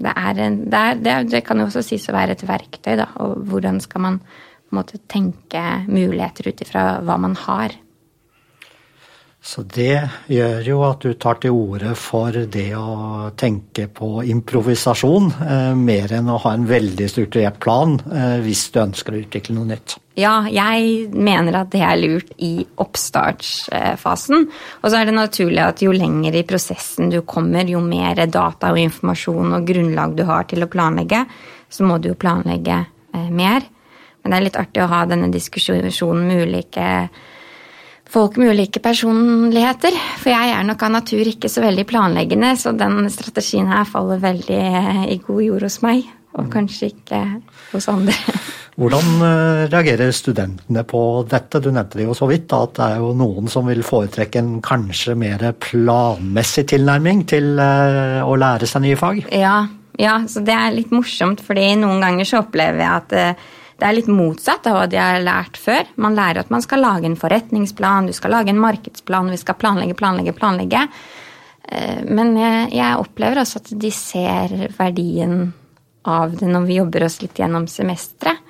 det, 0.00 0.12
er, 0.14 0.40
det, 0.66 0.84
er, 1.10 1.26
det, 1.28 1.44
kan 1.46 1.60
jo 1.60 1.68
også 1.68 1.84
sies 1.86 2.08
å 2.10 2.16
være 2.16 2.34
et 2.36 2.46
verktøy, 2.48 2.96
da. 2.98 3.10
Og 3.22 3.44
hvordan 3.50 3.78
skal 3.84 4.06
man 4.06 4.22
måte 4.74 5.00
tenke 5.10 5.62
muligheter 5.90 6.50
ut 6.50 6.62
ifra 6.64 6.84
hva 7.04 7.16
man 7.20 7.36
har. 7.46 7.74
Så 9.40 9.62
det 9.64 9.96
gjør 10.28 10.66
jo 10.68 10.80
at 10.84 11.00
du 11.00 11.14
tar 11.16 11.38
til 11.40 11.54
orde 11.56 11.94
for 11.96 12.34
det 12.52 12.74
å 12.76 13.30
tenke 13.40 13.86
på 13.88 14.20
improvisasjon, 14.28 15.30
eh, 15.46 15.70
mer 15.80 16.12
enn 16.12 16.28
å 16.28 16.36
ha 16.42 16.52
en 16.52 16.66
veldig 16.68 17.06
strukturert 17.08 17.56
plan 17.64 17.96
eh, 18.12 18.36
hvis 18.44 18.66
du 18.74 18.82
ønsker 18.82 19.16
å 19.16 19.22
utvikle 19.22 19.56
noe 19.56 19.70
nytt. 19.72 19.96
Ja, 20.20 20.42
jeg 20.44 21.08
mener 21.16 21.62
at 21.62 21.72
det 21.72 21.80
er 21.86 21.96
lurt 21.96 22.34
i 22.44 22.66
oppstartsfasen. 22.84 24.46
Og 24.82 24.86
så 24.86 25.00
er 25.00 25.08
det 25.08 25.16
naturlig 25.16 25.64
at 25.64 25.80
jo 25.80 25.96
lenger 25.96 26.36
i 26.36 26.44
prosessen 26.44 27.08
du 27.08 27.22
kommer, 27.24 27.64
jo 27.64 27.80
mer 27.80 28.20
data 28.28 28.74
og 28.74 28.84
informasjon 28.84 29.56
og 29.56 29.66
grunnlag 29.72 30.20
du 30.20 30.26
har 30.28 30.44
til 30.52 30.68
å 30.68 30.70
planlegge, 30.70 31.24
så 31.72 31.88
må 31.88 31.96
du 31.96 32.12
jo 32.12 32.20
planlegge 32.20 32.82
eh, 33.16 33.32
mer. 33.32 33.64
Men 34.20 34.34
det 34.34 34.36
er 34.36 34.48
litt 34.50 34.60
artig 34.60 34.84
å 34.84 34.92
ha 34.92 35.06
denne 35.08 35.32
diskusjonen 35.32 36.26
med 36.28 36.44
ulike 36.44 36.88
folk 38.10 38.38
med 38.40 38.54
ulike 38.54 38.82
personligheter. 38.82 39.96
For 40.20 40.32
jeg 40.32 40.54
er 40.54 40.64
nok 40.66 40.86
av 40.86 40.94
natur 40.98 41.30
ikke 41.30 41.50
så 41.50 41.64
veldig 41.64 41.86
planleggende, 41.88 42.54
så 42.58 42.74
den 42.76 43.04
strategien 43.12 43.70
her 43.70 43.86
faller 43.88 44.22
veldig 44.22 44.64
i 45.10 45.20
god 45.26 45.44
jord 45.46 45.68
hos 45.68 45.80
meg. 45.86 46.08
Og 46.38 46.46
kanskje 46.46 46.92
ikke 46.92 47.18
hos 47.72 47.88
andre. 47.90 48.14
Hvordan 48.80 49.22
eh, 49.26 49.62
reagerer 49.68 50.12
studentene 50.14 50.84
på 50.88 51.00
dette? 51.28 51.58
Du 51.60 51.72
nevnte 51.74 51.98
det 51.98 52.06
jo 52.06 52.14
så 52.16 52.28
vidt, 52.30 52.52
at 52.54 52.76
det 52.78 52.86
er 52.86 53.02
jo 53.02 53.10
noen 53.18 53.50
som 53.50 53.66
vil 53.68 53.82
foretrekke 53.84 54.40
en 54.40 54.52
kanskje 54.64 55.16
mer 55.18 55.42
planmessig 55.58 56.68
tilnærming 56.70 57.24
til 57.28 57.58
eh, 57.60 58.20
å 58.22 58.38
lære 58.38 58.70
seg 58.70 58.86
nye 58.86 59.00
fag? 59.00 59.24
Ja, 59.34 59.56
ja 60.00 60.20
så 60.30 60.44
det 60.46 60.54
er 60.54 60.76
litt 60.76 60.94
morsomt, 60.94 61.42
fordi 61.44 61.66
noen 61.82 62.00
ganger 62.00 62.30
så 62.30 62.44
opplever 62.44 62.84
jeg 62.84 62.94
at 62.94 63.16
eh, 63.18 63.50
det 63.80 63.88
er 63.88 63.96
litt 63.96 64.10
motsatt 64.12 64.66
av 64.68 64.76
hva 64.76 64.86
de 64.90 64.98
har 65.00 65.22
lært 65.24 65.56
før. 65.60 65.88
Man 66.00 66.18
lærer 66.18 66.42
at 66.42 66.52
man 66.52 66.64
skal 66.64 66.84
lage 66.84 67.08
en 67.08 67.18
forretningsplan, 67.18 68.10
du 68.10 68.16
skal 68.16 68.36
lage 68.36 68.52
en 68.52 68.60
markedsplan, 68.60 69.32
vi 69.32 69.40
skal 69.40 69.56
planlegge, 69.60 69.96
planlegge, 69.96 70.36
planlegge. 70.36 70.86
Eh, 71.64 72.02
men 72.08 72.34
jeg, 72.38 72.66
jeg 72.76 73.00
opplever 73.00 73.42
også 73.42 73.62
at 73.62 73.72
de 73.80 73.92
ser 73.94 74.56
verdien 74.76 75.52
av 76.08 76.36
det 76.36 76.48
når 76.48 76.66
vi 76.68 76.80
jobber 76.80 77.06
oss 77.06 77.20
litt 77.24 77.40
gjennom 77.40 77.68
semesteret. 77.70 78.40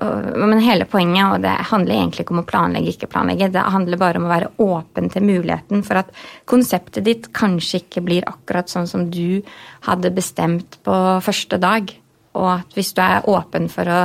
Men 0.00 0.62
hele 0.64 0.86
poenget, 0.88 1.26
og 1.28 1.42
det 1.44 1.52
handler 1.68 1.98
egentlig 1.98 2.24
ikke 2.24 2.32
om 2.32 2.40
å 2.40 2.46
planlegge, 2.48 2.94
ikke 2.94 3.08
planlegge, 3.12 3.50
det 3.52 3.64
handler 3.68 4.00
bare 4.00 4.20
om 4.20 4.24
å 4.24 4.30
være 4.30 4.48
åpen 4.64 5.10
til 5.12 5.26
muligheten 5.28 5.84
for 5.84 6.00
at 6.00 6.14
konseptet 6.48 7.04
ditt 7.04 7.28
kanskje 7.36 7.82
ikke 7.82 8.02
blir 8.06 8.24
akkurat 8.30 8.72
sånn 8.72 8.88
som 8.88 9.04
du 9.12 9.44
hadde 9.84 10.14
bestemt 10.16 10.78
på 10.88 10.96
første 11.24 11.60
dag. 11.60 11.92
Og 12.32 12.48
at 12.54 12.72
hvis 12.78 12.94
du 12.96 13.02
er 13.04 13.28
åpen 13.28 13.68
for 13.72 13.92
å 13.92 14.00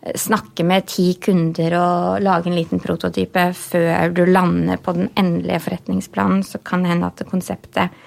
snakke 0.00 0.64
med 0.64 0.86
ti 0.88 1.12
kunder 1.20 1.76
og 1.76 2.22
lage 2.24 2.48
en 2.48 2.56
liten 2.56 2.80
prototype 2.80 3.50
før 3.56 4.14
du 4.16 4.22
lander 4.28 4.80
på 4.80 4.94
den 4.96 5.10
endelige 5.18 5.60
forretningsplanen, 5.66 6.44
så 6.46 6.62
kan 6.64 6.84
det 6.84 6.94
hende 6.94 7.10
at 7.10 7.24
konseptet 7.28 7.98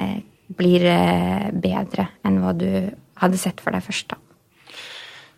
eh, 0.00 0.20
blir 0.56 0.86
eh, 0.88 1.50
bedre 1.52 2.08
enn 2.24 2.40
hva 2.40 2.54
du 2.56 2.68
hadde 3.20 3.40
sett 3.40 3.60
for 3.60 3.76
deg 3.76 3.84
først. 3.84 4.14
da. 4.14 4.20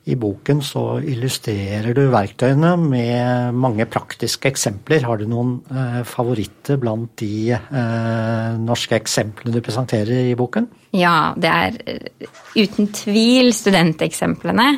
I 0.07 0.15
boken 0.15 0.61
så 0.63 1.01
illustrerer 1.03 1.91
du 1.97 2.05
verktøyene 2.13 2.77
med 2.79 3.57
mange 3.59 3.89
praktiske 3.91 4.53
eksempler. 4.53 5.03
Har 5.03 5.19
du 5.19 5.27
noen 5.27 5.57
eh, 5.67 6.05
favoritter 6.07 6.79
blant 6.79 7.17
de 7.19 7.57
eh, 7.57 8.53
norske 8.63 8.95
eksemplene 9.01 9.59
du 9.59 9.65
presenterer 9.67 10.31
i 10.31 10.37
boken? 10.39 10.71
Ja, 10.95 11.35
det 11.35 11.51
er 11.51 11.81
eh, 11.91 12.31
uten 12.55 12.93
tvil 12.95 13.51
studenteksemplene. 13.57 14.69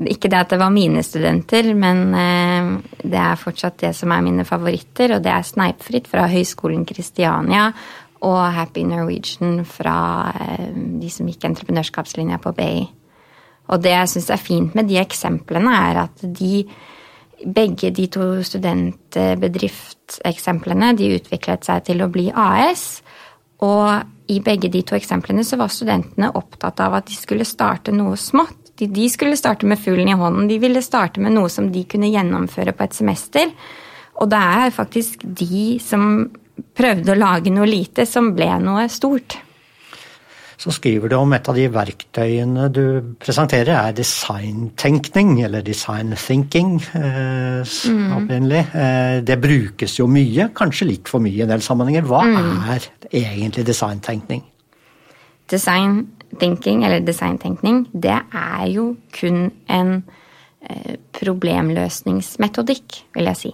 Ikke 0.00 0.30
det 0.32 0.38
at 0.38 0.48
det 0.54 0.58
var 0.60 0.70
mine 0.72 1.02
studenter, 1.04 1.74
men 1.76 2.14
eh, 2.16 2.80
det 3.02 3.18
er 3.20 3.40
fortsatt 3.40 3.78
det 3.82 3.92
som 3.96 4.12
er 4.14 4.22
mine 4.24 4.44
favoritter. 4.48 5.12
Og 5.16 5.22
det 5.24 5.32
er 5.34 5.42
Sneipfritt 5.44 6.06
fra 6.08 6.26
Høgskolen 6.32 6.84
Kristiania 6.88 7.64
og 8.22 8.54
Happy 8.56 8.82
Norwegian 8.88 9.64
fra 9.68 9.98
eh, 10.32 10.72
de 11.02 11.10
som 11.12 11.28
gikk 11.28 11.44
entreprenørskapslinja 11.50 12.36
på 12.42 12.50
BI. 12.56 12.80
Og 13.72 13.76
det 13.82 13.92
jeg 13.92 14.08
syns 14.14 14.30
er 14.32 14.40
fint 14.40 14.74
med 14.76 14.84
de 14.88 14.96
eksemplene, 15.00 15.72
er 15.90 15.96
at 16.06 16.16
de 16.22 16.64
begge 17.42 17.90
de 17.90 18.06
to 18.12 18.42
studentbedriftseksemplene 18.46 20.96
de 20.98 21.14
utviklet 21.16 21.64
seg 21.66 21.78
til 21.88 21.98
å 22.04 22.12
bli 22.12 22.26
AS. 22.30 23.02
Og 23.62 24.02
i 24.32 24.40
begge 24.42 24.70
de 24.72 24.82
to 24.86 24.96
eksemplene 24.96 25.44
så 25.46 25.58
var 25.60 25.72
studentene 25.72 26.32
opptatt 26.38 26.80
av 26.82 26.98
at 26.98 27.10
de 27.10 27.16
skulle 27.18 27.48
starte 27.48 27.94
noe 27.94 28.16
smått. 28.18 28.61
De, 28.82 28.90
de 28.90 29.06
skulle 29.12 29.38
starte 29.38 29.68
med 29.68 29.80
fuglen 29.80 30.10
i 30.10 30.18
hånden. 30.18 30.50
De 30.50 30.58
ville 30.62 30.82
starte 30.84 31.22
med 31.22 31.36
noe 31.36 31.50
som 31.52 31.70
de 31.72 31.86
kunne 31.88 32.10
gjennomføre 32.12 32.74
på 32.76 32.86
et 32.86 32.98
semester. 32.98 33.54
Og 34.20 34.28
det 34.30 34.42
er 34.42 34.74
faktisk 34.74 35.24
de 35.24 35.78
som 35.82 36.26
prøvde 36.76 37.14
å 37.14 37.18
lage 37.18 37.54
noe 37.54 37.70
lite, 37.70 38.04
som 38.08 38.34
ble 38.36 38.50
noe 38.60 38.84
stort 38.92 39.38
så 40.62 40.70
skriver 40.70 41.10
du 41.10 41.16
om 41.18 41.32
et 41.34 41.48
av 41.50 41.56
de 41.58 41.64
verktøyene 41.72 42.68
du 42.70 42.84
presenterer 43.20 43.72
er 43.74 43.96
designtenkning, 43.98 45.34
eller 45.42 45.64
design 45.66 46.14
thinking 46.14 46.76
eh, 46.98 47.66
mm. 47.66 48.12
opprinnelig. 48.18 48.62
Eh, 48.70 49.16
det 49.26 49.38
brukes 49.42 49.98
jo 49.98 50.06
mye, 50.10 50.50
kanskje 50.54 50.90
litt 50.92 51.10
for 51.10 51.24
mye 51.24 51.40
i 51.40 51.42
en 51.42 51.50
del 51.50 51.64
sammenhenger. 51.66 52.06
Hva 52.06 52.22
mm. 52.28 52.62
er 52.70 52.86
egentlig 53.10 53.66
designtenkning? 53.66 54.44
Design 55.50 56.04
thinking, 56.40 56.84
eller 56.84 57.04
designtenkning, 57.04 57.86
det 57.92 58.18
er 58.18 58.66
jo 58.72 58.92
kun 59.14 59.50
en 59.70 59.90
eh, 60.62 60.94
problemløsningsmetodikk, 61.18 63.02
vil 63.16 63.30
jeg 63.32 63.40
si. 63.40 63.52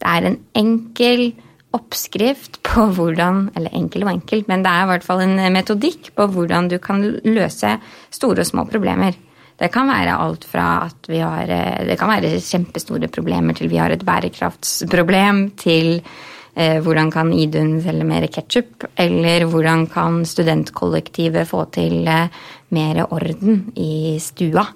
Det 0.00 0.08
er 0.08 0.28
en 0.28 0.38
enkel 0.56 1.30
oppskrift 1.76 2.58
på 2.66 2.88
hvordan 2.96 3.50
Eller 3.54 3.74
enkel 3.78 4.02
og 4.02 4.12
enkelt, 4.14 4.48
men 4.50 4.64
det 4.64 4.70
er 4.72 4.86
i 4.86 4.90
hvert 4.90 5.06
fall 5.06 5.22
en 5.22 5.36
metodikk 5.54 6.10
på 6.16 6.26
hvordan 6.34 6.70
du 6.70 6.78
kan 6.82 7.04
løse 7.24 7.76
store 8.10 8.42
og 8.42 8.48
små 8.48 8.64
problemer. 8.66 9.14
Det 9.60 9.68
kan 9.70 9.90
være 9.92 10.16
alt 10.16 10.46
fra 10.48 10.86
at 10.86 11.06
vi 11.08 11.20
har 11.20 11.46
Det 11.86 11.98
kan 12.00 12.08
være 12.08 12.40
kjempestore 12.40 13.08
problemer 13.12 13.54
til 13.54 13.68
vi 13.68 13.76
har 13.76 13.92
et 13.92 14.04
bærekraftsproblem, 14.04 15.50
til 15.60 16.00
eh, 16.00 16.30
hvordan 16.54 17.12
kan 17.14 17.30
Idun 17.32 17.76
selge 17.80 18.04
mer 18.04 18.26
ketsjup, 18.32 18.88
eller 18.98 19.46
hvordan 19.48 19.86
kan 19.92 20.24
studentkollektivet 20.26 21.48
få 21.48 21.64
til 21.74 22.08
eh, 22.10 22.40
mer 22.74 23.04
orden 23.06 23.68
i 23.78 24.18
stua. 24.20 24.66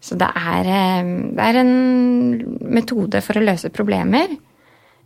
Så 0.00 0.16
det 0.20 0.28
er, 0.30 0.70
eh, 0.74 1.10
det 1.34 1.48
er 1.48 1.60
en 1.62 1.74
metode 2.70 3.22
for 3.26 3.40
å 3.40 3.44
løse 3.44 3.74
problemer 3.74 4.38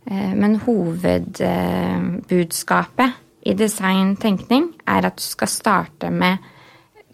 Eh, 0.05 0.35
men 0.35 0.55
hovedbudskapet 0.59 3.11
i 3.47 3.53
designtenkning 3.59 4.69
er 4.87 5.05
at 5.07 5.17
du 5.19 5.23
skal 5.23 5.47
starte 5.51 6.09
med 6.11 6.37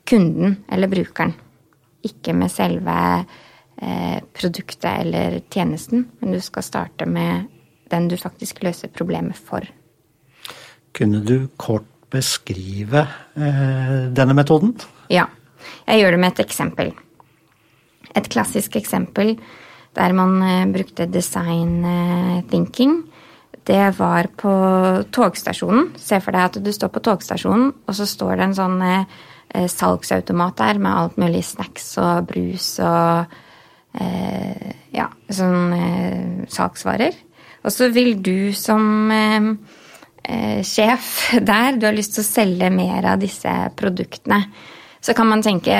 kunden 0.09 0.57
eller 0.71 0.88
brukeren. 0.89 1.33
Ikke 2.05 2.33
med 2.33 2.51
selve 2.51 3.25
eh, 3.81 4.19
produktet 4.33 4.99
eller 5.05 5.39
tjenesten, 5.51 6.07
men 6.19 6.31
du 6.33 6.39
skal 6.41 6.63
starte 6.65 7.05
med 7.05 7.45
den 7.91 8.10
du 8.12 8.17
faktisk 8.19 8.63
løser 8.65 8.91
problemet 8.93 9.38
for. 9.38 9.65
Kunne 10.95 11.21
du 11.25 11.49
kort 11.58 11.88
beskrive 12.10 13.06
eh, 13.38 14.10
denne 14.15 14.36
metoden? 14.38 14.73
Ja. 15.13 15.28
Jeg 15.86 16.02
gjør 16.02 16.15
det 16.15 16.19
med 16.21 16.34
et 16.34 16.43
eksempel. 16.45 16.93
Et 18.17 18.30
klassisk 18.32 18.78
eksempel 18.80 19.36
der 19.97 20.13
man 20.17 20.39
eh, 20.45 20.67
brukte 20.73 21.10
design 21.10 21.84
eh, 21.86 22.43
thinking. 22.49 23.04
Det 23.69 23.99
var 23.99 24.30
på 24.38 24.52
togstasjonen. 25.13 25.91
Se 25.99 26.17
for 26.23 26.34
deg 26.34 26.47
at 26.47 26.62
du 26.63 26.71
står 26.73 26.89
på 26.93 27.04
togstasjonen, 27.06 27.73
og 27.86 27.97
så 27.97 28.08
står 28.10 28.38
det 28.38 28.47
en 28.47 28.58
sånn 28.58 28.80
eh, 28.86 29.67
salgsautomat 29.69 30.58
der 30.62 30.82
med 30.82 30.95
alt 30.95 31.19
mulig 31.21 31.43
snacks 31.45 31.91
og 32.02 32.30
brus 32.32 32.71
og 32.82 33.36
eh, 33.99 34.69
ja, 34.95 35.10
sånn 35.30 35.75
eh, 35.75 36.45
salgsvarer. 36.49 37.17
Og 37.63 37.73
så 37.75 37.89
vil 37.93 38.15
du 38.23 38.51
som 38.57 39.11
eh, 39.11 40.59
sjef 40.65 41.13
der, 41.51 41.79
du 41.79 41.87
har 41.89 41.97
lyst 41.97 42.17
til 42.17 42.25
å 42.25 42.31
selge 42.31 42.73
mer 42.73 43.13
av 43.13 43.23
disse 43.23 43.55
produktene 43.79 44.43
så 45.01 45.13
kan 45.15 45.29
man 45.29 45.41
tenke 45.43 45.75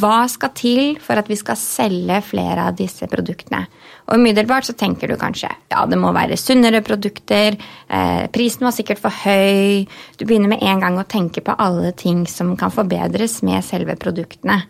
hva 0.00 0.24
skal 0.32 0.52
til 0.56 0.94
for 1.02 1.20
at 1.20 1.28
vi 1.28 1.36
skal 1.36 1.58
selge 1.60 2.20
flere 2.24 2.68
av 2.70 2.76
disse 2.78 3.04
produktene? 3.10 3.66
Og 4.08 4.16
umiddelbart 4.16 4.66
så 4.66 4.74
tenker 4.78 5.10
du 5.10 5.18
kanskje 5.20 5.50
ja, 5.52 5.84
det 5.88 5.98
må 6.00 6.12
være 6.16 6.38
sunnere 6.40 6.80
produkter, 6.84 7.58
eh, 7.88 8.24
prisen 8.32 8.64
var 8.64 8.74
sikkert 8.76 9.02
for 9.02 9.12
høy 9.12 9.84
Du 10.16 10.24
begynner 10.24 10.54
med 10.54 10.64
en 10.64 10.80
gang 10.80 10.98
å 10.98 11.08
tenke 11.08 11.44
på 11.44 11.56
alle 11.58 11.92
ting 11.92 12.24
som 12.26 12.54
kan 12.56 12.72
forbedres 12.72 13.42
med 13.44 13.64
selve 13.64 13.96
produktene. 14.00 14.62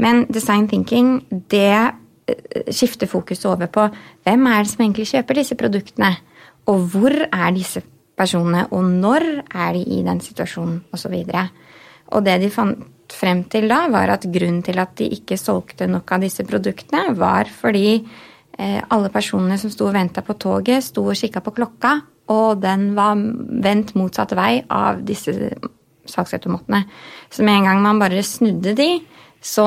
Men 0.00 0.26
design 0.32 0.68
thinking, 0.68 1.24
det 1.30 1.92
eh, 2.30 2.70
skifter 2.72 3.10
fokus 3.10 3.44
over 3.48 3.70
på 3.72 3.86
hvem 4.26 4.46
er 4.50 4.62
det 4.62 4.72
som 4.72 4.84
egentlig 4.84 5.10
kjøper 5.12 5.40
disse 5.40 5.58
produktene? 5.58 6.14
Og 6.70 6.86
hvor 6.92 7.14
er 7.26 7.50
disse 7.56 7.82
personene, 8.20 8.66
og 8.74 8.84
når 8.84 9.26
er 9.48 9.76
de 9.76 9.84
i 9.96 10.00
den 10.06 10.20
situasjonen, 10.22 10.82
osv. 10.92 11.14
Og, 11.24 11.60
og 12.16 12.24
det 12.26 12.40
de 12.42 12.50
fant 12.52 12.86
frem 13.10 13.44
til 13.50 13.66
da, 13.70 13.84
var 13.90 14.12
at 14.14 14.26
grunnen 14.30 14.62
til 14.66 14.78
at 14.82 14.92
de 14.98 15.08
ikke 15.16 15.38
solgte 15.40 15.88
nok 15.90 16.12
av 16.14 16.24
disse 16.26 16.44
produktene, 16.46 17.14
var 17.18 17.50
fordi 17.50 17.96
eh, 17.96 18.80
alle 18.92 19.10
personene 19.12 19.58
som 19.60 19.72
sto 19.72 19.88
og 19.88 19.96
venta 19.96 20.22
på 20.26 20.36
toget, 20.38 20.84
sto 20.86 21.08
og 21.08 21.18
kikka 21.18 21.42
på 21.44 21.54
klokka, 21.56 21.96
og 22.30 22.60
den 22.62 22.92
var 22.94 23.18
vendt 23.18 23.96
motsatt 23.98 24.36
vei 24.38 24.60
av 24.70 25.00
disse 25.06 25.32
salgsautomatene. 26.10 26.84
Så 27.30 27.46
med 27.46 27.60
en 27.60 27.70
gang 27.70 27.82
man 27.82 28.02
bare 28.02 28.22
snudde 28.26 28.76
de, 28.78 28.90
så 29.42 29.66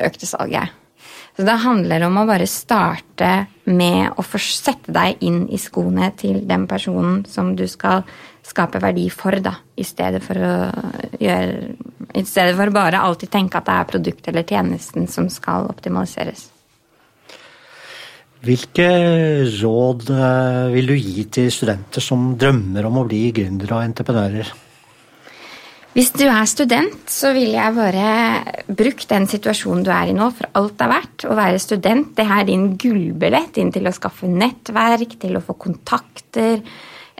økte 0.00 0.28
salget. 0.28 0.81
Så 1.36 1.46
det 1.48 1.54
handler 1.62 2.04
om 2.06 2.18
å 2.20 2.26
bare 2.28 2.46
starte 2.50 3.30
med 3.64 4.18
å 4.20 4.24
sette 4.36 4.92
deg 4.92 5.22
inn 5.24 5.46
i 5.48 5.60
skoene 5.60 6.10
til 6.18 6.42
den 6.48 6.66
personen 6.68 7.22
som 7.28 7.54
du 7.56 7.64
skal 7.70 8.04
skape 8.44 8.82
verdi 8.82 9.06
for, 9.08 9.38
da, 9.40 9.54
i 9.78 9.84
stedet 9.86 10.20
for 10.24 10.36
å 10.36 10.54
gjøre 11.22 11.76
I 12.18 12.24
stedet 12.28 12.56
for 12.58 12.74
bare 12.74 13.00
alltid 13.00 13.30
tenke 13.32 13.60
at 13.60 13.68
det 13.68 13.76
er 13.78 13.88
produktet 13.88 14.28
eller 14.32 14.44
tjenesten 14.44 15.06
som 15.08 15.30
skal 15.32 15.70
optimaliseres. 15.70 16.50
Hvilke 18.42 18.88
råd 19.62 20.10
eh, 20.10 20.66
vil 20.74 20.90
du 20.90 20.96
gi 20.98 21.24
til 21.30 21.48
studenter 21.54 22.02
som 22.02 22.32
drømmer 22.36 22.88
om 22.88 22.98
å 22.98 23.06
bli 23.06 23.22
gründere 23.32 23.78
og 23.78 23.86
entreprenører? 23.86 24.50
Hvis 25.92 26.08
du 26.16 26.22
er 26.24 26.46
student, 26.48 27.02
så 27.12 27.34
vil 27.36 27.50
jeg 27.52 27.74
bare 27.76 28.12
bruke 28.64 29.04
den 29.10 29.26
situasjonen 29.28 29.82
du 29.84 29.90
er 29.92 30.08
i 30.08 30.14
nå, 30.16 30.30
for 30.32 30.48
alt 30.56 30.80
er 30.80 30.88
verdt. 30.88 31.24
Å 31.28 31.34
være 31.36 31.58
student 31.60 32.14
det 32.16 32.24
er 32.24 32.46
din 32.48 32.62
gullbillett 32.80 33.58
inn 33.60 33.68
til 33.74 33.84
å 33.84 33.92
skaffe 33.92 34.30
nettverk, 34.30 35.18
til 35.20 35.36
å 35.36 35.42
få 35.44 35.52
kontakter, 35.60 36.62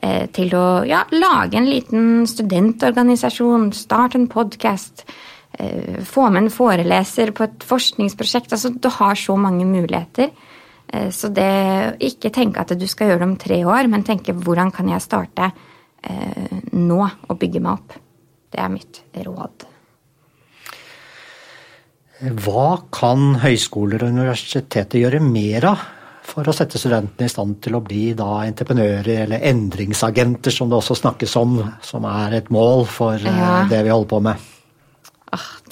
eh, 0.01 0.25
til 0.33 0.57
å 0.57 0.65
ja, 0.89 1.03
lage 1.13 1.61
en 1.61 1.69
liten 1.69 2.25
studentorganisasjon, 2.25 3.67
starte 3.77 4.17
en 4.17 4.25
podkast, 4.33 5.05
eh, 5.59 6.01
få 6.01 6.31
med 6.31 6.45
en 6.45 6.55
foreleser 6.55 7.35
på 7.37 7.45
et 7.45 7.67
forskningsprosjekt. 7.69 8.55
Altså, 8.57 8.73
du 8.73 8.89
har 8.89 9.21
så 9.21 9.37
mange 9.37 9.67
muligheter. 9.69 10.31
Eh, 10.89 11.11
så 11.11 11.29
det 11.29 12.01
ikke 12.01 12.33
tenke 12.33 12.65
at 12.65 12.73
du 12.73 12.87
skal 12.87 13.09
gjøre 13.11 13.19
det 13.19 13.29
om 13.29 13.37
tre 13.37 13.61
år, 13.65 13.87
men 13.87 14.03
tenke 14.03 14.33
hvordan 14.33 14.73
kan 14.73 14.89
jeg 14.89 15.05
starte 15.05 15.53
nå 16.73 16.99
og 17.29 17.39
bygge 17.39 17.61
meg 17.63 17.77
opp. 17.77 17.93
Det 18.53 18.61
er 18.61 18.73
mitt 18.73 19.03
råd. 19.25 19.67
Hva 22.45 22.69
kan 22.95 23.33
høyskoler 23.43 24.05
og 24.05 24.15
universiteter 24.15 25.03
gjøre 25.03 25.23
mer 25.25 25.67
av 25.73 25.83
for 26.33 26.47
å 26.47 26.55
sette 26.55 26.79
studentene 26.79 27.27
i 27.27 27.33
stand 27.33 27.59
til 27.65 27.75
å 27.77 27.83
bli 27.85 28.13
da 28.17 28.45
entreprenører 28.47 29.25
eller 29.25 29.43
endringsagenter, 29.51 30.55
som 30.55 30.71
det 30.71 30.79
også 30.79 30.97
snakkes 31.01 31.35
om, 31.41 31.59
som 31.83 32.07
er 32.09 32.39
et 32.39 32.51
mål 32.55 32.87
for 32.89 33.19
eh, 33.19 33.41
ja. 33.43 33.65
det 33.69 33.83
vi 33.83 33.93
holder 33.93 34.11
på 34.13 34.21
med? 34.29 34.49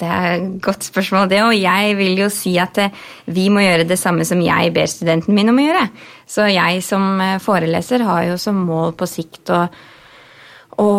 Det 0.01 0.07
er 0.09 0.27
et 0.33 0.57
godt 0.63 0.87
spørsmål, 0.89 1.29
det. 1.29 1.39
Og 1.45 1.53
jeg 1.53 1.95
vil 1.99 2.19
jo 2.23 2.27
si 2.33 2.55
at 2.59 2.79
eh, 2.81 2.99
vi 3.31 3.47
må 3.53 3.63
gjøre 3.63 3.87
det 3.87 3.99
samme 4.01 4.25
som 4.27 4.41
jeg 4.43 4.73
ber 4.75 4.89
studenten 4.89 5.37
min 5.37 5.53
om 5.53 5.61
å 5.61 5.65
gjøre. 5.67 5.85
Så 6.29 6.49
jeg 6.51 6.83
som 6.85 7.07
eh, 7.21 7.39
foreleser 7.41 8.05
har 8.07 8.27
jo 8.31 8.37
som 8.41 8.59
mål 8.67 8.95
på 8.97 9.09
sikt 9.09 9.53
å, 9.53 9.63
å 10.79 10.89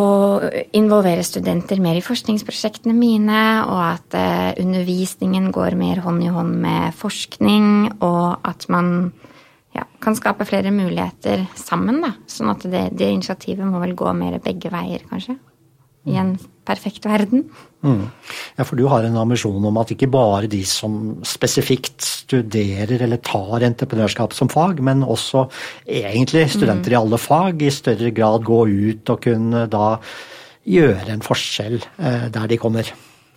involvere 0.76 1.24
studenter 1.24 1.80
mer 1.82 1.98
i 1.98 2.04
forskningsprosjektene 2.04 2.94
mine, 2.96 3.42
og 3.64 3.80
at 3.84 4.16
uh, 4.18 4.50
undervisningen 4.60 5.50
går 5.54 5.78
mer 5.80 6.02
hånd 6.04 6.24
i 6.24 6.32
hånd 6.32 6.58
med 6.64 6.96
forskning, 6.98 7.68
og 8.04 8.42
at 8.48 8.68
man 8.72 9.12
ja, 9.76 9.86
kan 10.04 10.18
skape 10.18 10.48
flere 10.48 10.74
muligheter 10.74 11.46
sammen. 11.56 12.02
da. 12.04 12.12
Sånn 12.28 12.52
at 12.52 12.66
det, 12.68 12.90
det 12.98 13.14
initiativet 13.14 13.64
må 13.68 13.80
vel 13.82 13.96
gå 13.96 14.12
mer 14.16 14.40
begge 14.44 14.72
veier, 14.72 15.06
kanskje 15.08 15.38
i 16.08 16.16
en 16.18 16.34
perfekt 16.66 17.06
verden. 17.06 17.44
Mm. 17.82 18.06
Ja, 18.56 18.64
For 18.64 18.78
du 18.78 18.86
har 18.90 19.04
en 19.06 19.18
ambisjon 19.18 19.64
om 19.66 19.78
at 19.80 19.90
ikke 19.94 20.10
bare 20.10 20.50
de 20.50 20.62
som 20.66 21.22
spesifikt 21.26 22.02
studerer 22.06 23.02
eller 23.02 23.22
tar 23.22 23.64
entreprenørskap 23.66 24.34
som 24.36 24.50
fag, 24.52 24.82
men 24.82 25.02
også 25.02 25.48
egentlig 25.86 26.48
studenter 26.54 26.92
mm. 26.92 26.94
i 26.94 27.00
alle 27.00 27.22
fag 27.22 27.62
i 27.62 27.72
større 27.74 28.12
grad 28.14 28.46
gå 28.46 28.60
ut 28.70 29.14
og 29.14 29.24
kunne 29.26 29.66
da 29.70 29.96
gjøre 30.62 31.10
en 31.10 31.24
forskjell 31.26 31.80
eh, 31.80 32.28
der 32.30 32.50
de 32.50 32.58
kommer. 32.62 32.92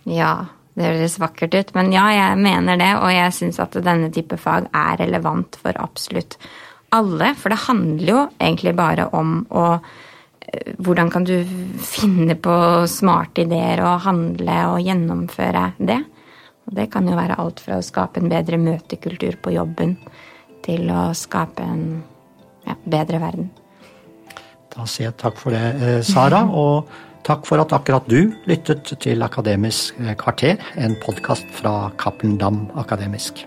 Ja, 0.06 0.46
det 0.78 0.86
høres 0.92 1.18
vakkert 1.18 1.56
ut, 1.56 1.74
men 1.74 1.90
ja, 1.94 2.06
jeg 2.14 2.38
mener 2.38 2.78
det. 2.78 2.92
Og 3.00 3.10
jeg 3.10 3.34
syns 3.34 3.58
at 3.62 3.74
denne 3.82 4.12
type 4.14 4.38
fag 4.38 4.70
er 4.70 4.98
relevant 5.02 5.58
for 5.62 5.78
absolutt 5.82 6.38
alle. 6.94 7.32
For 7.34 7.50
det 7.50 7.64
handler 7.66 8.12
jo 8.12 8.20
egentlig 8.38 8.76
bare 8.78 9.08
om 9.16 9.40
å 9.50 9.66
hvordan 10.78 11.10
kan 11.10 11.24
du 11.26 11.40
finne 11.82 12.36
på 12.38 12.54
smarte 12.90 13.44
ideer 13.46 13.82
og 13.84 14.04
handle 14.06 14.58
og 14.72 14.84
gjennomføre 14.84 15.70
det? 15.78 16.02
Og 16.66 16.76
det 16.78 16.88
kan 16.92 17.06
jo 17.06 17.16
være 17.18 17.38
alt 17.42 17.62
fra 17.62 17.78
å 17.78 17.84
skape 17.84 18.22
en 18.22 18.30
bedre 18.30 18.58
møtekultur 18.58 19.38
på 19.42 19.54
jobben 19.54 19.96
til 20.66 20.90
å 20.90 21.08
skape 21.14 21.62
en 21.62 21.84
ja, 22.66 22.74
bedre 22.84 23.22
verden. 23.22 23.50
Da 24.74 24.86
sier 24.90 25.10
jeg 25.10 25.18
takk 25.22 25.38
for 25.40 25.54
det, 25.54 25.66
eh, 25.80 26.00
Sara. 26.06 26.42
Og 26.62 26.90
takk 27.26 27.46
for 27.48 27.62
at 27.62 27.74
akkurat 27.74 28.06
du 28.10 28.34
lyttet 28.50 28.92
til 29.02 29.26
Akademisk 29.26 29.98
kvarter, 30.20 30.62
en 30.76 30.98
podkast 31.02 31.46
fra 31.58 31.92
Cappelen 31.98 32.38
Dam 32.42 32.66
Akademisk. 32.78 33.46